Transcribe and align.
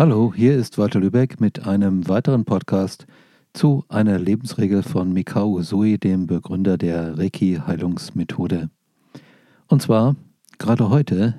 Hallo, 0.00 0.32
hier 0.32 0.54
ist 0.54 0.78
Walter 0.78 1.00
Lübeck 1.00 1.40
mit 1.40 1.66
einem 1.66 2.06
weiteren 2.06 2.44
Podcast 2.44 3.08
zu 3.52 3.84
einer 3.88 4.16
Lebensregel 4.16 4.84
von 4.84 5.12
Mikao 5.12 5.58
Usui, 5.58 5.98
dem 5.98 6.28
Begründer 6.28 6.78
der 6.78 7.18
Reiki-Heilungsmethode. 7.18 8.70
Und 9.66 9.82
zwar, 9.82 10.14
gerade 10.58 10.88
heute, 10.88 11.34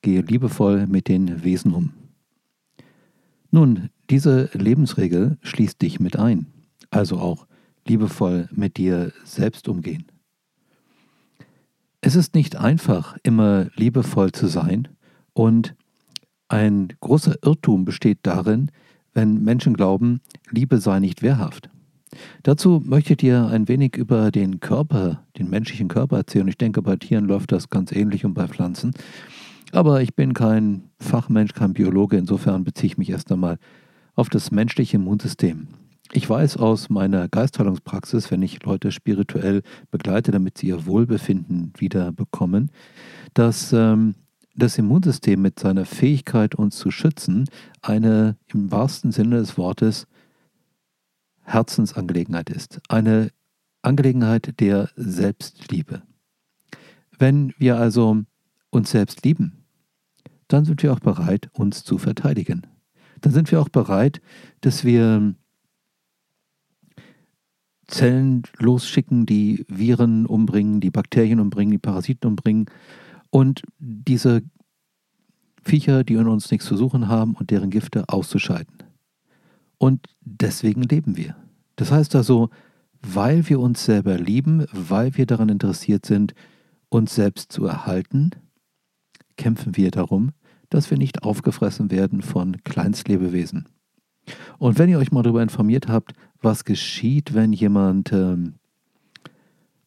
gehe 0.00 0.22
liebevoll 0.22 0.86
mit 0.86 1.08
den 1.08 1.44
Wesen 1.44 1.74
um. 1.74 1.92
Nun, 3.50 3.90
diese 4.08 4.48
Lebensregel 4.54 5.36
schließt 5.42 5.82
dich 5.82 6.00
mit 6.00 6.18
ein, 6.18 6.46
also 6.88 7.18
auch 7.18 7.46
liebevoll 7.86 8.48
mit 8.50 8.78
dir 8.78 9.12
selbst 9.24 9.68
umgehen. 9.68 10.06
Es 12.00 12.16
ist 12.16 12.34
nicht 12.34 12.56
einfach, 12.56 13.18
immer 13.22 13.66
liebevoll 13.74 14.32
zu 14.32 14.46
sein 14.46 14.88
und 15.34 15.74
ein 16.48 16.88
großer 17.00 17.36
Irrtum 17.42 17.84
besteht 17.84 18.18
darin, 18.22 18.70
wenn 19.14 19.42
Menschen 19.42 19.74
glauben, 19.74 20.20
Liebe 20.50 20.78
sei 20.78 21.00
nicht 21.00 21.22
wehrhaft. 21.22 21.70
Dazu 22.42 22.82
möchte 22.84 23.12
ich 23.12 23.18
dir 23.18 23.46
ein 23.48 23.68
wenig 23.68 23.96
über 23.96 24.30
den 24.30 24.60
Körper, 24.60 25.24
den 25.36 25.50
menschlichen 25.50 25.88
Körper 25.88 26.18
erzählen. 26.18 26.48
Ich 26.48 26.56
denke, 26.56 26.82
bei 26.82 26.96
Tieren 26.96 27.26
läuft 27.26 27.52
das 27.52 27.68
ganz 27.68 27.92
ähnlich 27.92 28.24
und 28.24 28.34
bei 28.34 28.48
Pflanzen. 28.48 28.92
Aber 29.72 30.00
ich 30.00 30.14
bin 30.14 30.32
kein 30.32 30.84
Fachmensch, 30.98 31.52
kein 31.52 31.74
Biologe, 31.74 32.16
insofern 32.16 32.64
beziehe 32.64 32.92
ich 32.92 32.98
mich 32.98 33.10
erst 33.10 33.30
einmal 33.30 33.58
auf 34.14 34.30
das 34.30 34.50
menschliche 34.50 34.96
Immunsystem. 34.96 35.68
Ich 36.12 36.28
weiß 36.28 36.56
aus 36.56 36.88
meiner 36.88 37.28
Geistheilungspraxis, 37.28 38.30
wenn 38.30 38.40
ich 38.40 38.62
Leute 38.62 38.92
spirituell 38.92 39.62
begleite, 39.90 40.32
damit 40.32 40.56
sie 40.56 40.68
ihr 40.68 40.86
Wohlbefinden 40.86 41.72
wieder 41.76 42.12
bekommen, 42.12 42.70
dass 43.34 43.74
ähm, 43.74 44.14
das 44.58 44.76
Immunsystem 44.76 45.40
mit 45.40 45.58
seiner 45.58 45.84
Fähigkeit, 45.84 46.54
uns 46.54 46.76
zu 46.76 46.90
schützen, 46.90 47.48
eine 47.80 48.36
im 48.48 48.70
wahrsten 48.70 49.12
Sinne 49.12 49.36
des 49.36 49.56
Wortes 49.56 50.06
Herzensangelegenheit 51.42 52.50
ist. 52.50 52.80
Eine 52.88 53.30
Angelegenheit 53.82 54.60
der 54.60 54.90
Selbstliebe. 54.96 56.02
Wenn 57.18 57.54
wir 57.58 57.78
also 57.78 58.22
uns 58.70 58.90
selbst 58.90 59.24
lieben, 59.24 59.64
dann 60.48 60.64
sind 60.64 60.82
wir 60.82 60.92
auch 60.92 61.00
bereit, 61.00 61.48
uns 61.52 61.84
zu 61.84 61.98
verteidigen. 61.98 62.66
Dann 63.20 63.32
sind 63.32 63.50
wir 63.50 63.60
auch 63.60 63.68
bereit, 63.68 64.20
dass 64.60 64.84
wir 64.84 65.34
Zellen 67.86 68.42
losschicken, 68.58 69.24
die 69.24 69.64
Viren 69.68 70.26
umbringen, 70.26 70.80
die 70.80 70.90
Bakterien 70.90 71.40
umbringen, 71.40 71.72
die 71.72 71.78
Parasiten 71.78 72.28
umbringen, 72.28 72.66
und 73.30 73.62
diese 73.78 74.42
Viecher, 75.62 76.04
die 76.04 76.14
in 76.14 76.28
uns 76.28 76.50
nichts 76.50 76.66
zu 76.66 76.76
suchen 76.76 77.08
haben 77.08 77.34
und 77.34 77.50
deren 77.50 77.70
Gifte 77.70 78.08
auszuscheiden. 78.08 78.82
Und 79.78 80.06
deswegen 80.20 80.82
leben 80.82 81.16
wir. 81.16 81.36
Das 81.76 81.92
heißt 81.92 82.16
also, 82.16 82.50
weil 83.00 83.48
wir 83.48 83.60
uns 83.60 83.84
selber 83.84 84.18
lieben, 84.18 84.66
weil 84.72 85.16
wir 85.16 85.26
daran 85.26 85.48
interessiert 85.48 86.06
sind, 86.06 86.34
uns 86.88 87.14
selbst 87.14 87.52
zu 87.52 87.66
erhalten, 87.66 88.30
kämpfen 89.36 89.76
wir 89.76 89.90
darum, 89.90 90.32
dass 90.70 90.90
wir 90.90 90.98
nicht 90.98 91.22
aufgefressen 91.22 91.90
werden 91.90 92.22
von 92.22 92.56
Kleinstlebewesen. 92.64 93.68
Und 94.58 94.78
wenn 94.78 94.90
ihr 94.90 94.98
euch 94.98 95.12
mal 95.12 95.22
darüber 95.22 95.42
informiert 95.42 95.88
habt, 95.88 96.12
was 96.40 96.64
geschieht, 96.64 97.34
wenn 97.34 97.52
jemand, 97.52 98.12
ähm, 98.12 98.54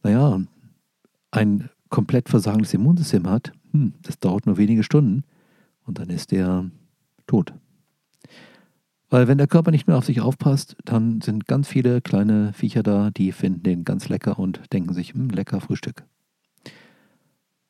naja, 0.04 0.42
ein 1.32 1.70
komplett 1.92 2.30
versagendes 2.30 2.74
Immunsystem 2.74 3.30
hat, 3.30 3.54
hm, 3.72 3.94
das 4.02 4.18
dauert 4.18 4.48
nur 4.48 4.58
wenige 4.58 4.82
Stunden 4.82 5.24
und 5.86 6.00
dann 6.00 6.10
ist 6.10 6.34
er 6.34 6.72
tot. 7.28 7.54
Weil 9.12 9.28
wenn 9.28 9.38
der 9.38 9.48
Körper 9.48 9.72
nicht 9.72 9.88
mehr 9.88 9.98
auf 9.98 10.06
sich 10.06 10.22
aufpasst, 10.22 10.78
dann 10.86 11.20
sind 11.22 11.46
ganz 11.46 11.68
viele 11.68 12.02
kleine 12.02 12.54
Viecher 12.54 12.82
da, 12.82 13.12
die 13.12 13.34
finden 13.34 13.62
den 13.62 13.84
ganz 13.84 14.08
lecker 14.08 14.40
und 14.40 14.62
denken 14.74 14.94
sich, 14.94 15.14
hm, 15.14 15.30
lecker 15.30 15.60
Frühstück. 15.60 16.04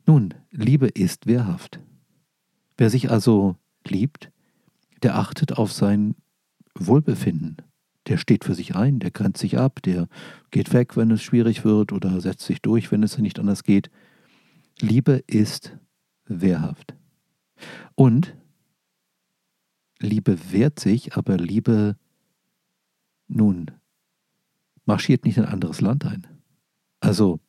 Nun, 0.06 0.34
Liebe 0.52 0.88
ist 0.88 1.26
wehrhaft. 1.26 1.80
Wer 2.78 2.90
sich 2.90 3.10
also 3.12 3.56
liebt, 3.88 4.32
der 5.04 5.16
achtet 5.16 5.58
auf 5.58 5.72
sein 5.72 6.16
Wohlbefinden. 6.76 7.58
Der 8.08 8.18
steht 8.18 8.46
für 8.46 8.56
sich 8.56 8.76
ein, 8.76 9.00
der 9.00 9.12
grenzt 9.12 9.40
sich 9.40 9.58
ab, 9.58 9.82
der 9.84 10.08
geht 10.50 10.74
weg, 10.74 10.98
wenn 10.98 11.12
es 11.12 11.22
schwierig 11.22 11.64
wird 11.64 11.92
oder 11.92 12.20
setzt 12.22 12.46
sich 12.46 12.62
durch, 12.62 12.92
wenn 12.92 13.04
es 13.04 13.18
nicht 13.18 13.40
anders 13.40 13.64
geht. 13.64 13.90
Liebe 14.82 15.24
ist 15.28 15.78
wehrhaft. 16.26 16.96
Und 17.96 18.36
Liebe 20.00 20.52
wehrt 20.52 20.80
sich, 20.80 21.16
aber 21.16 21.38
Liebe 21.38 21.96
nun 23.28 23.72
marschiert 24.86 25.26
nicht 25.26 25.38
in 25.38 25.46
ein 25.46 25.54
anderes 25.54 25.82
Land 25.82 26.06
ein. 26.06 26.28
Also 27.00 27.40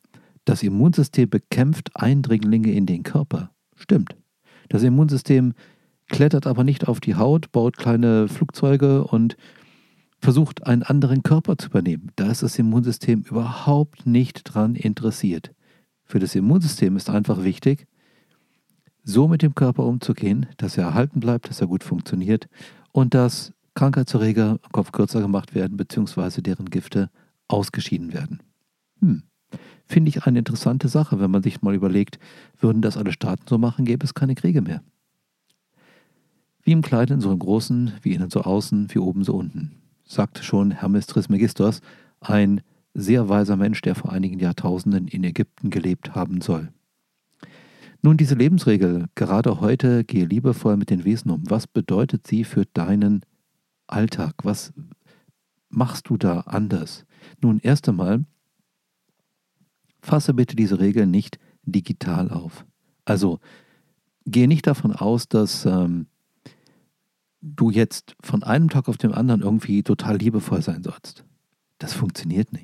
das 0.45 0.61
Immunsystem 0.61 1.29
bekämpft 1.29 1.91
Eindringlinge 1.95 2.71
in 2.71 2.85
den 2.85 3.03
Körper. 3.03 3.51
Stimmt. 3.75 4.15
Das 4.69 4.83
Immunsystem 4.83 5.53
klettert 6.07 6.47
aber 6.47 6.63
nicht 6.63 6.87
auf 6.87 6.99
die 6.99 7.15
Haut, 7.15 7.51
baut 7.51 7.77
kleine 7.77 8.27
Flugzeuge 8.27 9.05
und 9.05 9.35
versucht 10.19 10.65
einen 10.67 10.83
anderen 10.83 11.23
Körper 11.23 11.57
zu 11.57 11.67
übernehmen. 11.67 12.11
Da 12.15 12.29
ist 12.29 12.43
das 12.43 12.59
Immunsystem 12.59 13.21
überhaupt 13.21 14.05
nicht 14.05 14.43
dran 14.43 14.75
interessiert. 14.75 15.53
Für 16.13 16.19
das 16.19 16.35
Immunsystem 16.35 16.95
ist 16.95 17.09
einfach 17.09 17.43
wichtig, 17.43 17.87
so 19.03 19.27
mit 19.27 19.41
dem 19.41 19.55
Körper 19.55 19.83
umzugehen, 19.83 20.45
dass 20.57 20.77
er 20.77 20.83
erhalten 20.83 21.19
bleibt, 21.19 21.49
dass 21.49 21.59
er 21.59 21.65
gut 21.65 21.83
funktioniert 21.83 22.47
und 22.91 23.15
dass 23.15 23.51
Krankheitserreger 23.73 24.59
im 24.63 24.71
Kopf 24.71 24.91
kürzer 24.91 25.21
gemacht 25.21 25.55
werden, 25.55 25.75
beziehungsweise 25.75 26.43
deren 26.43 26.69
Gifte 26.69 27.09
ausgeschieden 27.47 28.13
werden. 28.13 28.43
Hm. 28.99 29.23
Finde 29.87 30.09
ich 30.09 30.23
eine 30.27 30.37
interessante 30.37 30.87
Sache, 30.87 31.19
wenn 31.19 31.31
man 31.31 31.41
sich 31.41 31.63
mal 31.63 31.73
überlegt, 31.73 32.19
würden 32.59 32.83
das 32.83 32.95
alle 32.95 33.11
Staaten 33.11 33.45
so 33.49 33.57
machen, 33.57 33.83
gäbe 33.83 34.05
es 34.05 34.13
keine 34.13 34.35
Kriege 34.35 34.61
mehr. 34.61 34.83
Wie 36.61 36.73
im 36.73 36.83
Kleinen, 36.83 37.21
so 37.21 37.31
im 37.31 37.39
Großen, 37.39 37.91
wie 38.03 38.13
innen 38.13 38.29
so 38.29 38.41
außen, 38.41 38.93
wie 38.93 38.99
oben 38.99 39.23
so 39.23 39.33
unten, 39.33 39.81
sagte 40.05 40.43
schon 40.43 40.69
Hermes 40.69 41.07
Trismegistos, 41.07 41.81
ein 42.19 42.61
sehr 42.93 43.29
weiser 43.29 43.55
Mensch, 43.57 43.81
der 43.81 43.95
vor 43.95 44.11
einigen 44.11 44.39
Jahrtausenden 44.39 45.07
in 45.07 45.23
Ägypten 45.23 45.69
gelebt 45.69 46.15
haben 46.15 46.41
soll. 46.41 46.71
Nun, 48.01 48.17
diese 48.17 48.35
Lebensregel, 48.35 49.07
gerade 49.15 49.61
heute, 49.61 50.03
gehe 50.03 50.25
liebevoll 50.25 50.77
mit 50.77 50.89
den 50.89 51.05
Wesen 51.05 51.31
um. 51.31 51.49
Was 51.49 51.67
bedeutet 51.67 52.27
sie 52.27 52.43
für 52.43 52.65
deinen 52.65 53.21
Alltag? 53.87 54.35
Was 54.43 54.73
machst 55.69 56.09
du 56.09 56.17
da 56.17 56.41
anders? 56.41 57.05
Nun, 57.41 57.59
erst 57.59 57.87
einmal, 57.87 58.25
fasse 60.01 60.33
bitte 60.33 60.55
diese 60.55 60.79
Regel 60.79 61.07
nicht 61.07 61.39
digital 61.63 62.29
auf. 62.29 62.65
Also, 63.05 63.39
gehe 64.25 64.47
nicht 64.47 64.67
davon 64.67 64.93
aus, 64.93 65.29
dass 65.29 65.65
ähm, 65.65 66.07
du 67.41 67.69
jetzt 67.69 68.15
von 68.21 68.43
einem 68.43 68.69
Tag 68.69 68.87
auf 68.87 68.97
den 68.97 69.13
anderen 69.13 69.41
irgendwie 69.41 69.83
total 69.83 70.17
liebevoll 70.17 70.61
sein 70.61 70.83
sollst. 70.83 71.25
Das 71.77 71.93
funktioniert 71.93 72.53
nicht. 72.53 72.62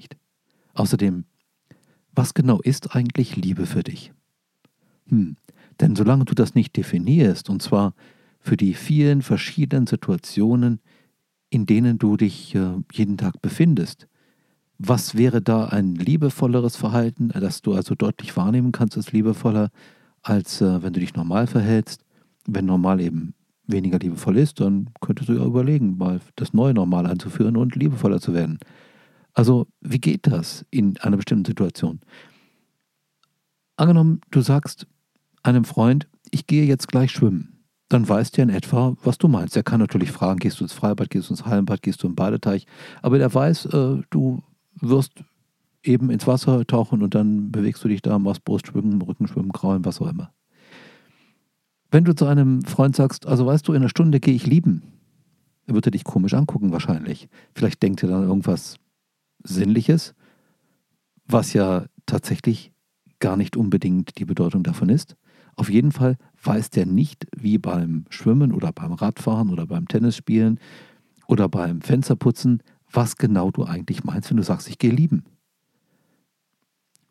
Außerdem, 0.79 1.25
was 2.16 2.34
genau 2.34 2.62
ist 2.62 2.95
eigentlich 2.95 3.35
Liebe 3.35 3.66
für 3.66 3.84
dich? 3.84 4.13
Hm, 5.09 5.35
denn 5.81 5.97
solange 5.97 6.23
du 6.23 6.34
das 6.34 6.56
nicht 6.56 6.78
definierst, 6.78 7.50
und 7.50 7.62
zwar 7.62 7.94
für 8.40 8.56
die 8.56 8.73
vielen 8.73 9.22
verschiedenen 9.22 9.88
Situationen, 9.88 10.79
in 11.50 11.66
denen 11.66 11.97
du 11.97 12.16
dich 12.16 12.56
äh, 12.56 12.78
jeden 12.94 13.18
Tag 13.18 13.41
befindest, 13.41 14.07
was 14.78 15.18
wäre 15.18 15.42
da 15.42 15.65
ein 15.65 15.95
liebevolleres 15.95 16.77
Verhalten, 16.77 17.27
das 17.27 17.62
du 17.62 17.74
also 17.74 17.94
deutlich 17.94 18.38
wahrnehmen 18.38 18.71
kannst 18.71 18.95
als 18.95 19.12
liebevoller, 19.12 19.71
als 20.21 20.62
äh, 20.62 20.81
wenn 20.81 20.94
du 20.94 21.01
dich 21.01 21.13
normal 21.13 21.48
verhältst? 21.48 22.06
Wenn 22.48 22.65
normal 22.65 23.01
eben 23.01 23.33
weniger 23.68 24.00
liebevoll 24.00 24.38
ist, 24.38 24.62
dann 24.62 24.92
könntest 25.01 25.27
du 25.27 25.33
ja 25.33 25.44
überlegen, 25.44 25.98
mal 25.98 26.21
das 26.38 26.54
neue 26.54 26.74
Normal 26.74 27.06
einzuführen 27.06 27.57
und 27.57 27.75
liebevoller 27.75 28.21
zu 28.21 28.33
werden. 28.33 28.59
Also, 29.34 29.68
wie 29.81 30.00
geht 30.00 30.28
das 30.28 30.66
in 30.72 30.98
einer 31.00 31.18
bestimmten 31.18 31.46
Situation? 31.46 32.00
Angenommen, 33.78 34.22
du 34.31 34.42
sagst 34.42 34.88
einem 35.44 35.64
Freund, 35.64 36.08
ich 36.31 36.48
gehe 36.48 36.66
jetzt 36.66 36.88
gleich 36.88 37.12
schwimmen. 37.12 37.60
Dann 37.88 38.08
weißt 38.08 38.38
er 38.38 38.44
in 38.44 38.50
etwa, 38.50 38.96
was 39.04 39.18
du 39.18 39.28
meinst. 39.28 39.56
Er 39.56 39.64
kann 39.64 39.80
natürlich 39.80 40.12
fragen, 40.12 40.40
gehst 40.40 40.60
du 40.60 40.64
ins 40.64 40.74
Freibad, 40.74 41.10
gehst 41.10 41.30
du 41.30 41.34
ins 41.34 41.46
Hallenbad, 41.46 41.81
gehst 41.81 42.04
du 42.04 42.08
im 42.08 42.16
Badeteich. 42.16 42.66
Aber 43.02 43.18
der 43.18 43.34
weiß, 43.34 43.66
äh, 43.68 44.02
du 44.10 44.44
wirst 44.76 45.24
eben 45.84 46.10
ins 46.10 46.28
Wasser 46.28 46.66
tauchen 46.66 47.02
und 47.02 47.16
dann 47.16 47.52
bewegst 47.52 47.84
du 47.84 47.88
dich 47.88 48.02
da, 48.02 48.20
machst 48.20 48.44
Brustschwimmen, 48.44 49.02
Rückenschwimmen, 49.02 49.52
Kraulen, 49.52 49.86
was 49.86 50.02
auch 50.02 50.10
immer. 50.10 50.31
Wenn 51.92 52.04
du 52.04 52.14
zu 52.14 52.26
einem 52.26 52.62
Freund 52.64 52.96
sagst, 52.96 53.26
also 53.26 53.46
weißt 53.46 53.68
du, 53.68 53.74
in 53.74 53.81
einer 53.81 53.90
Stunde 53.90 54.20
gehe 54.20 54.36
ich 54.36 54.46
lieben, 54.46 54.84
dann 55.66 55.76
wird 55.76 55.88
er 55.88 55.92
dich 55.92 56.04
komisch 56.04 56.34
angucken 56.34 56.72
wahrscheinlich. 56.72 57.30
Vielleicht 57.56 57.81
denkt 57.81 58.04
er 58.04 58.10
dann 58.10 58.24
irgendwas 58.24 58.76
Sinnliches, 59.44 60.13
was 61.25 61.53
ja 61.53 61.86
tatsächlich 62.06 62.71
gar 63.19 63.38
nicht 63.38 63.57
unbedingt 63.57 64.18
die 64.18 64.25
Bedeutung 64.25 64.63
davon 64.63 64.89
ist. 64.89 65.15
Auf 65.56 65.69
jeden 65.69 65.91
Fall 65.91 66.15
weiß 66.41 66.69
der 66.69 66.86
nicht, 66.86 67.27
wie 67.36 67.57
beim 67.57 68.06
Schwimmen 68.09 68.53
oder 68.53 68.71
beim 68.71 68.94
Radfahren 68.94 69.50
oder 69.50 69.68
beim 69.68 69.88
Tennisspielen 69.88 70.59
oder 71.27 71.50
beim 71.50 71.81
Fensterputzen, 71.81 72.63
was 72.91 73.18
genau 73.18 73.51
du 73.51 73.65
eigentlich 73.65 74.03
meinst, 74.03 74.30
wenn 74.30 74.38
du 74.38 74.44
sagst, 74.44 74.69
ich 74.69 74.77
gehe 74.77 74.91
lieben. 74.91 75.25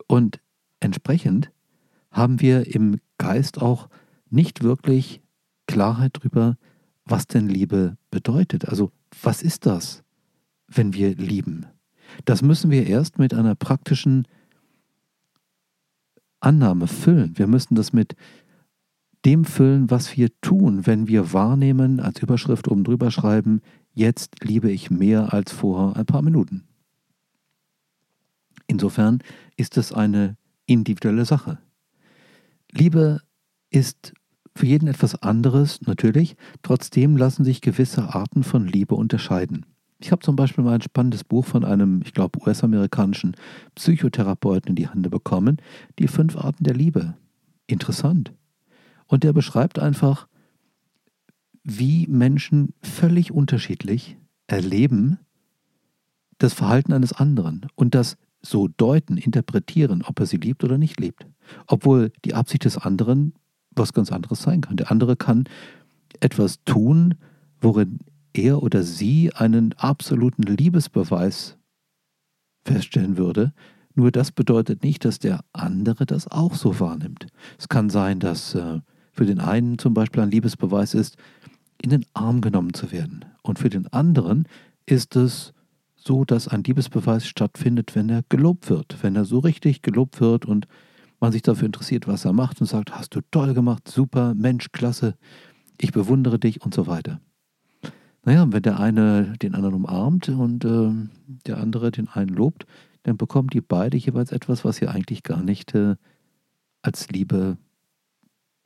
Und 0.06 0.40
entsprechend 0.80 1.52
haben 2.10 2.40
wir 2.40 2.74
im 2.74 3.00
Geist 3.18 3.60
auch 3.60 3.88
nicht 4.30 4.62
wirklich 4.62 5.20
Klarheit 5.66 6.16
darüber, 6.16 6.56
was 7.04 7.26
denn 7.26 7.48
Liebe 7.48 7.96
bedeutet. 8.10 8.68
Also 8.68 8.90
was 9.22 9.42
ist 9.42 9.66
das, 9.66 10.02
wenn 10.66 10.94
wir 10.94 11.14
lieben? 11.14 11.66
Das 12.24 12.42
müssen 12.42 12.70
wir 12.70 12.86
erst 12.86 13.18
mit 13.18 13.34
einer 13.34 13.54
praktischen 13.54 14.26
Annahme 16.40 16.86
füllen. 16.86 17.36
Wir 17.36 17.46
müssen 17.46 17.74
das 17.74 17.92
mit 17.92 18.16
dem 19.24 19.44
füllen, 19.44 19.90
was 19.90 20.16
wir 20.16 20.28
tun, 20.40 20.86
wenn 20.86 21.08
wir 21.08 21.32
wahrnehmen, 21.32 22.00
als 22.00 22.22
Überschrift 22.22 22.68
oben 22.68 22.84
drüber 22.84 23.10
schreiben, 23.10 23.60
jetzt 23.92 24.44
liebe 24.44 24.70
ich 24.70 24.90
mehr 24.90 25.32
als 25.32 25.52
vor 25.52 25.96
ein 25.96 26.06
paar 26.06 26.22
Minuten. 26.22 26.64
Insofern 28.68 29.18
ist 29.56 29.76
es 29.76 29.92
eine 29.92 30.36
individuelle 30.66 31.24
Sache. 31.24 31.58
Liebe 32.70 33.22
ist 33.70 34.12
für 34.54 34.66
jeden 34.66 34.88
etwas 34.88 35.14
anderes, 35.22 35.82
natürlich. 35.82 36.36
Trotzdem 36.62 37.16
lassen 37.16 37.44
sich 37.44 37.60
gewisse 37.60 38.14
Arten 38.14 38.42
von 38.42 38.66
Liebe 38.66 38.94
unterscheiden. 38.94 39.66
Ich 40.00 40.12
habe 40.12 40.22
zum 40.22 40.36
Beispiel 40.36 40.62
mal 40.62 40.74
ein 40.74 40.82
spannendes 40.82 41.24
Buch 41.24 41.44
von 41.44 41.64
einem, 41.64 42.02
ich 42.04 42.14
glaube, 42.14 42.40
US-amerikanischen 42.40 43.34
Psychotherapeuten 43.74 44.70
in 44.70 44.76
die 44.76 44.88
Hände 44.88 45.10
bekommen, 45.10 45.58
die 45.98 46.08
fünf 46.08 46.36
Arten 46.36 46.64
der 46.64 46.74
Liebe. 46.74 47.16
Interessant. 47.66 48.32
Und 49.06 49.24
der 49.24 49.32
beschreibt 49.32 49.78
einfach, 49.78 50.28
wie 51.64 52.06
Menschen 52.06 52.74
völlig 52.82 53.32
unterschiedlich 53.32 54.16
erleben 54.46 55.18
das 56.38 56.54
Verhalten 56.54 56.92
eines 56.92 57.12
anderen 57.12 57.66
und 57.74 57.94
das 57.94 58.16
so 58.40 58.68
deuten, 58.68 59.16
interpretieren, 59.16 60.02
ob 60.02 60.20
er 60.20 60.26
sie 60.26 60.36
liebt 60.36 60.62
oder 60.62 60.78
nicht 60.78 61.00
liebt. 61.00 61.26
Obwohl 61.66 62.12
die 62.24 62.34
Absicht 62.34 62.64
des 62.64 62.78
anderen 62.78 63.34
was 63.78 63.92
ganz 63.92 64.12
anderes 64.12 64.42
sein 64.42 64.60
kann. 64.60 64.76
Der 64.76 64.90
andere 64.90 65.16
kann 65.16 65.44
etwas 66.20 66.62
tun, 66.64 67.14
worin 67.60 68.00
er 68.32 68.62
oder 68.62 68.82
sie 68.82 69.32
einen 69.32 69.72
absoluten 69.74 70.42
Liebesbeweis 70.42 71.56
feststellen 72.64 73.16
würde. 73.16 73.52
Nur 73.94 74.12
das 74.12 74.30
bedeutet 74.30 74.82
nicht, 74.84 75.04
dass 75.04 75.18
der 75.18 75.40
andere 75.52 76.06
das 76.06 76.28
auch 76.28 76.54
so 76.54 76.78
wahrnimmt. 76.78 77.26
Es 77.58 77.68
kann 77.68 77.90
sein, 77.90 78.20
dass 78.20 78.54
äh, 78.54 78.80
für 79.12 79.26
den 79.26 79.40
einen 79.40 79.78
zum 79.78 79.94
Beispiel 79.94 80.22
ein 80.22 80.30
Liebesbeweis 80.30 80.94
ist, 80.94 81.16
in 81.82 81.90
den 81.90 82.06
Arm 82.14 82.40
genommen 82.40 82.74
zu 82.74 82.92
werden. 82.92 83.24
Und 83.42 83.58
für 83.58 83.70
den 83.70 83.86
anderen 83.92 84.46
ist 84.86 85.16
es 85.16 85.52
so, 85.96 86.24
dass 86.24 86.48
ein 86.48 86.62
Liebesbeweis 86.62 87.26
stattfindet, 87.26 87.94
wenn 87.94 88.08
er 88.08 88.22
gelobt 88.28 88.70
wird. 88.70 89.02
Wenn 89.02 89.16
er 89.16 89.24
so 89.24 89.40
richtig 89.40 89.82
gelobt 89.82 90.20
wird 90.20 90.46
und 90.46 90.68
man 91.20 91.32
sich 91.32 91.42
dafür 91.42 91.66
interessiert, 91.66 92.06
was 92.06 92.24
er 92.24 92.32
macht 92.32 92.60
und 92.60 92.66
sagt, 92.66 92.92
hast 92.94 93.14
du 93.14 93.20
toll 93.30 93.54
gemacht, 93.54 93.88
super, 93.88 94.34
Mensch, 94.34 94.70
klasse, 94.70 95.16
ich 95.80 95.92
bewundere 95.92 96.38
dich 96.38 96.62
und 96.62 96.74
so 96.74 96.86
weiter. 96.86 97.20
Naja, 98.28 98.46
wenn 98.52 98.60
der 98.60 98.78
eine 98.78 99.38
den 99.38 99.54
anderen 99.54 99.74
umarmt 99.74 100.28
und 100.28 100.62
äh, 100.62 100.90
der 101.46 101.56
andere 101.56 101.90
den 101.90 102.08
einen 102.08 102.28
lobt, 102.28 102.66
dann 103.04 103.16
bekommen 103.16 103.48
die 103.48 103.62
beide 103.62 103.96
jeweils 103.96 104.32
etwas, 104.32 104.66
was 104.66 104.76
sie 104.76 104.86
eigentlich 104.86 105.22
gar 105.22 105.42
nicht 105.42 105.74
äh, 105.74 105.96
als 106.82 107.08
Liebe 107.08 107.56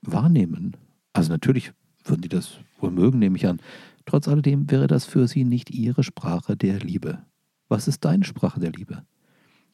wahrnehmen. 0.00 0.76
Also 1.12 1.31
natürlich 1.31 1.73
würden 2.03 2.23
die 2.23 2.29
das 2.29 2.59
wohl 2.81 2.91
mögen, 2.91 3.20
nehme 3.20 3.37
ich 3.37 3.47
an. 3.47 3.61
Trotz 4.05 4.26
alledem 4.26 4.69
wäre 4.69 4.88
das 4.88 5.05
für 5.05 5.29
sie 5.29 5.44
nicht 5.44 5.70
ihre 5.70 6.03
Sprache 6.03 6.56
der 6.56 6.81
Liebe. 6.81 7.23
Was 7.69 7.87
ist 7.87 8.05
deine 8.05 8.25
Sprache 8.25 8.58
der 8.58 8.73
Liebe? 8.73 9.05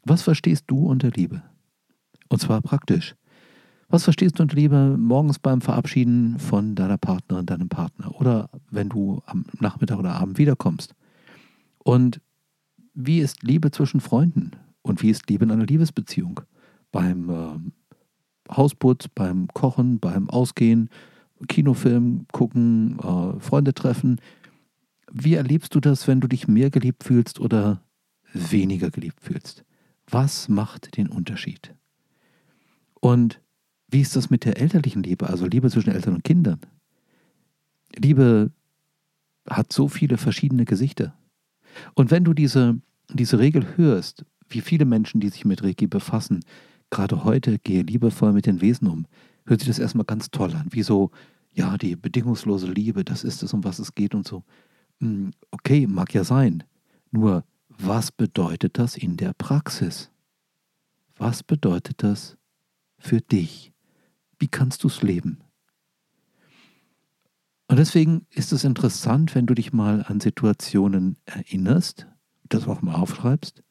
Was 0.05 0.21
verstehst 0.21 0.65
du 0.67 0.87
unter 0.87 1.09
Liebe? 1.09 1.41
Und 2.29 2.43
zwar 2.43 2.61
praktisch. 2.61 3.15
Was 3.91 4.05
verstehst 4.05 4.39
du 4.39 4.43
unter 4.43 4.57
Liebe 4.57 4.97
morgens 4.99 5.39
beim 5.39 5.63
Verabschieden 5.63 6.39
von 6.39 6.75
deiner 6.75 6.99
Partnerin, 6.99 7.47
deinem 7.47 7.71
Partner 7.71 8.15
oder 8.21 8.51
wenn 8.71 8.91
du 8.91 9.23
am 9.25 9.47
Nachmittag 9.61 9.99
oder 9.99 10.13
Abend 10.13 10.37
wiederkommst? 10.37 10.95
Und 11.79 12.21
wie 12.93 13.21
ist 13.21 13.43
Liebe 13.43 13.71
zwischen 13.71 14.01
Freunden? 14.01 14.51
Und 14.83 15.03
wie 15.03 15.09
ist 15.09 15.31
Liebe 15.31 15.45
in 15.45 15.51
einer 15.51 15.65
Liebesbeziehung? 15.65 16.41
Beim 16.93 17.31
äh, 17.31 18.55
Hausputz, 18.55 19.09
beim 19.09 19.49
Kochen, 19.49 20.01
beim 20.01 20.29
Ausgehen, 20.29 20.91
Kinofilm 21.49 22.27
gucken, 22.31 22.99
äh, 22.99 23.41
Freunde 23.41 23.73
treffen. 23.73 24.21
Wie 25.11 25.35
erlebst 25.35 25.75
du 25.75 25.81
das, 25.81 26.07
wenn 26.07 26.21
du 26.21 26.29
dich 26.29 26.47
mehr 26.47 26.69
geliebt 26.69 27.05
fühlst 27.05 27.41
oder 27.41 27.81
weniger 28.35 28.91
geliebt 28.91 29.23
fühlst? 29.23 29.65
Was 30.11 30.51
macht 30.51 30.99
den 30.99 31.09
Unterschied? 31.09 31.75
Und 33.01 33.41
wie 33.91 34.01
ist 34.01 34.17
das 34.17 34.31
mit 34.31 34.45
der 34.45 34.59
elterlichen 34.61 35.03
Liebe, 35.03 35.29
also 35.29 35.47
Liebe 35.47 35.71
zwischen 35.71 35.91
Eltern 35.91 36.15
und 36.15 36.25
Kindern? 36.25 36.61
Liebe 37.97 38.53
hat 39.49 39.73
so 39.73 39.89
viele 39.89 40.19
verschiedene 40.19 40.65
Gesichter. 40.65 41.15
Und 41.95 42.11
wenn 42.11 42.25
du 42.25 42.35
diese, 42.35 42.81
diese 43.13 43.39
Regel 43.39 43.77
hörst, 43.77 44.25
wie 44.49 44.61
viele 44.61 44.85
Menschen, 44.85 45.21
die 45.21 45.29
sich 45.29 45.45
mit 45.45 45.63
Reiki 45.63 45.87
befassen, 45.87 46.45
gerade 46.91 47.25
heute 47.25 47.59
gehe 47.59 47.83
liebevoll 47.83 48.33
mit 48.33 48.47
den 48.47 48.61
Wesen 48.61 48.89
um, 48.89 49.07
hört 49.47 49.61
sich 49.61 49.69
das 49.69 49.79
erstmal 49.79 50.05
ganz 50.07 50.31
toll 50.31 50.55
an. 50.55 50.69
Wie 50.71 50.83
so, 50.83 51.11
ja, 51.53 51.77
die 51.79 51.97
bedingungslose 51.97 52.71
Liebe, 52.71 53.05
das 53.05 53.25
ist 53.25 53.43
es, 53.43 53.53
um 53.55 53.65
was 53.65 53.79
es 53.79 53.95
geht 53.95 54.15
und 54.15 54.27
so. 54.27 54.45
Hm, 55.01 55.33
okay, 55.51 55.87
mag 55.87 56.13
ja 56.13 56.25
sein. 56.25 56.65
Nur, 57.11 57.45
was 57.69 58.13
bedeutet 58.13 58.79
das 58.79 58.97
in 58.97 59.17
der 59.17 59.33
Praxis? 59.33 60.11
Was 61.17 61.43
bedeutet 61.43 62.03
das 62.03 62.37
für 62.99 63.21
dich? 63.21 63.73
Wie 64.39 64.49
kannst 64.49 64.85
du 64.85 64.89
es 64.89 65.03
leben? 65.03 65.39
Und 67.69 67.77
deswegen 67.77 68.27
ist 68.31 68.53
es 68.53 68.65
interessant, 68.65 69.35
wenn 69.35 69.47
du 69.47 69.55
dich 69.55 69.73
mal 69.73 70.03
an 70.03 70.21
Situationen 70.21 71.19
erinnerst, 71.27 72.07
das 72.49 72.67
auch 72.67 72.81
mal 72.81 72.95
aufschreibst, 72.95 73.63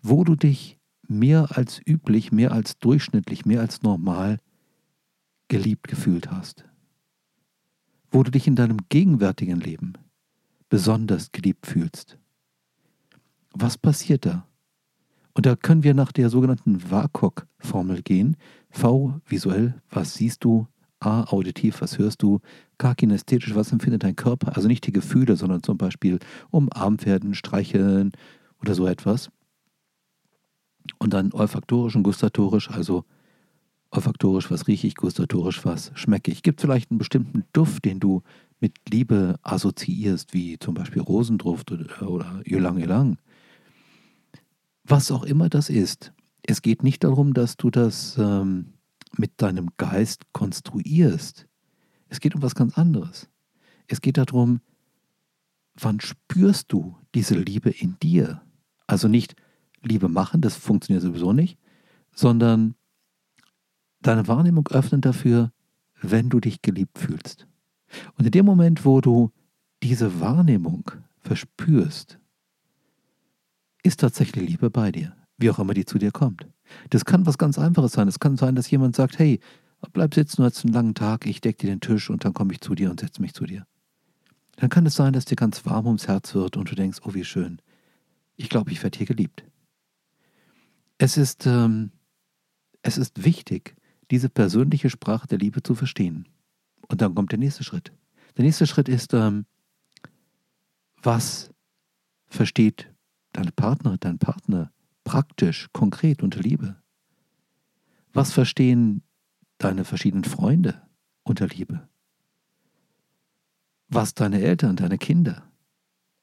wo 0.00 0.24
du 0.24 0.36
dich 0.36 0.78
mehr 1.06 1.56
als 1.56 1.80
üblich, 1.86 2.32
mehr 2.32 2.52
als 2.52 2.78
durchschnittlich, 2.78 3.44
mehr 3.44 3.60
als 3.60 3.82
normal 3.82 4.40
geliebt 5.48 5.88
gefühlt 5.88 6.30
hast. 6.30 6.64
Wo 8.10 8.22
du 8.22 8.30
dich 8.30 8.46
in 8.46 8.56
deinem 8.56 8.78
gegenwärtigen 8.88 9.60
Leben 9.60 9.94
besonders 10.70 11.32
geliebt 11.32 11.66
fühlst. 11.66 12.16
Was 13.52 13.76
passiert 13.76 14.24
da? 14.24 14.46
Und 15.34 15.46
da 15.46 15.56
können 15.56 15.84
wir 15.84 15.94
nach 15.94 16.12
der 16.12 16.28
sogenannten 16.28 16.90
WAKOK-Formel 16.90 18.02
gehen. 18.02 18.36
V 18.70 19.20
visuell, 19.26 19.80
was 19.90 20.14
siehst 20.14 20.44
du? 20.44 20.66
A 21.02 21.24
auditiv, 21.32 21.80
was 21.80 21.98
hörst 21.98 22.22
du? 22.22 22.40
K 22.76 22.94
kinästhetisch, 22.94 23.54
was 23.54 23.72
empfindet 23.72 24.02
dein 24.02 24.16
Körper? 24.16 24.54
Also 24.54 24.68
nicht 24.68 24.86
die 24.86 24.92
Gefühle, 24.92 25.36
sondern 25.36 25.62
zum 25.62 25.78
Beispiel 25.78 26.18
umarmt 26.50 27.06
werden, 27.06 27.34
streicheln 27.34 28.12
oder 28.60 28.74
so 28.74 28.86
etwas. 28.86 29.30
Und 30.98 31.14
dann 31.14 31.32
olfaktorisch 31.32 31.96
und 31.96 32.02
gustatorisch, 32.02 32.70
also 32.70 33.04
olfaktorisch, 33.90 34.50
was 34.50 34.66
rieche 34.66 34.86
ich, 34.86 34.94
gustatorisch, 34.94 35.64
was 35.64 35.90
schmecke 35.94 36.30
ich. 36.30 36.42
Gibt 36.42 36.60
vielleicht 36.60 36.90
einen 36.90 36.98
bestimmten 36.98 37.44
Duft, 37.52 37.84
den 37.86 37.98
du 37.98 38.22
mit 38.60 38.74
Liebe 38.90 39.36
assoziierst, 39.42 40.34
wie 40.34 40.58
zum 40.58 40.74
Beispiel 40.74 41.00
Rosenduft 41.00 41.72
oder, 41.72 42.08
oder 42.08 42.42
Ylang 42.44 42.78
Ylang. 42.78 43.16
Was 44.84 45.10
auch 45.10 45.24
immer 45.24 45.48
das 45.48 45.68
ist. 45.68 46.12
Es 46.42 46.62
geht 46.62 46.82
nicht 46.82 47.04
darum, 47.04 47.34
dass 47.34 47.56
du 47.56 47.70
das 47.70 48.16
ähm, 48.18 48.74
mit 49.16 49.32
deinem 49.36 49.70
Geist 49.76 50.24
konstruierst. 50.32 51.46
Es 52.08 52.20
geht 52.20 52.34
um 52.34 52.42
was 52.42 52.54
ganz 52.54 52.76
anderes. 52.76 53.28
Es 53.86 54.00
geht 54.00 54.18
darum, 54.18 54.60
wann 55.74 56.00
spürst 56.00 56.72
du 56.72 56.96
diese 57.14 57.34
Liebe 57.34 57.70
in 57.70 57.96
dir? 58.02 58.42
Also 58.86 59.08
nicht 59.08 59.36
Liebe 59.82 60.08
machen, 60.08 60.40
das 60.40 60.56
funktioniert 60.56 61.02
sowieso 61.02 61.32
nicht, 61.32 61.58
sondern 62.14 62.74
deine 64.02 64.28
Wahrnehmung 64.28 64.68
öffnen 64.68 65.00
dafür, 65.00 65.52
wenn 66.00 66.28
du 66.28 66.40
dich 66.40 66.62
geliebt 66.62 66.98
fühlst. 66.98 67.46
Und 68.16 68.24
in 68.24 68.30
dem 68.30 68.46
Moment, 68.46 68.84
wo 68.84 69.00
du 69.00 69.32
diese 69.82 70.20
Wahrnehmung 70.20 70.90
verspürst, 71.18 72.19
ist 73.82 74.00
tatsächlich 74.00 74.48
Liebe 74.48 74.70
bei 74.70 74.92
dir, 74.92 75.16
wie 75.38 75.50
auch 75.50 75.58
immer 75.58 75.74
die 75.74 75.84
zu 75.84 75.98
dir 75.98 76.10
kommt. 76.10 76.46
Das 76.90 77.04
kann 77.04 77.26
was 77.26 77.38
ganz 77.38 77.58
Einfaches 77.58 77.92
sein. 77.92 78.08
Es 78.08 78.20
kann 78.20 78.36
sein, 78.36 78.54
dass 78.54 78.70
jemand 78.70 78.96
sagt, 78.96 79.18
hey, 79.18 79.40
bleib 79.92 80.14
sitzen, 80.14 80.42
du 80.42 80.44
hast 80.44 80.64
einen 80.64 80.74
langen 80.74 80.94
Tag, 80.94 81.26
ich 81.26 81.40
decke 81.40 81.66
dir 81.66 81.72
den 81.72 81.80
Tisch 81.80 82.10
und 82.10 82.24
dann 82.24 82.34
komme 82.34 82.52
ich 82.52 82.60
zu 82.60 82.74
dir 82.74 82.90
und 82.90 83.00
setze 83.00 83.20
mich 83.20 83.34
zu 83.34 83.44
dir. 83.44 83.66
Dann 84.56 84.68
kann 84.68 84.84
es 84.86 84.94
sein, 84.94 85.12
dass 85.12 85.24
dir 85.24 85.36
ganz 85.36 85.64
warm 85.64 85.86
ums 85.86 86.06
Herz 86.06 86.34
wird 86.34 86.56
und 86.56 86.70
du 86.70 86.74
denkst, 86.74 86.98
oh 87.04 87.14
wie 87.14 87.24
schön, 87.24 87.62
ich 88.36 88.48
glaube, 88.48 88.70
ich 88.72 88.82
werde 88.82 88.98
hier 88.98 89.06
geliebt. 89.06 89.44
Es 90.98 91.16
ist, 91.16 91.46
ähm, 91.46 91.92
es 92.82 92.98
ist 92.98 93.24
wichtig, 93.24 93.74
diese 94.10 94.28
persönliche 94.28 94.90
Sprache 94.90 95.26
der 95.26 95.38
Liebe 95.38 95.62
zu 95.62 95.74
verstehen. 95.74 96.28
Und 96.88 97.00
dann 97.00 97.14
kommt 97.14 97.32
der 97.32 97.38
nächste 97.38 97.64
Schritt. 97.64 97.92
Der 98.36 98.44
nächste 98.44 98.66
Schritt 98.66 98.88
ist, 98.88 99.14
ähm, 99.14 99.46
was 101.02 101.50
versteht 102.26 102.90
deine 103.32 103.52
Partnerin, 103.52 103.98
dein 104.00 104.18
Partner 104.18 104.72
praktisch, 105.04 105.68
konkret 105.72 106.22
unter 106.22 106.40
Liebe? 106.40 106.76
Was 108.12 108.32
verstehen 108.32 109.02
deine 109.58 109.84
verschiedenen 109.84 110.24
Freunde 110.24 110.82
unter 111.22 111.46
Liebe? 111.46 111.88
Was 113.88 114.14
deine 114.14 114.40
Eltern, 114.40 114.76
deine 114.76 114.98
Kinder? 114.98 115.50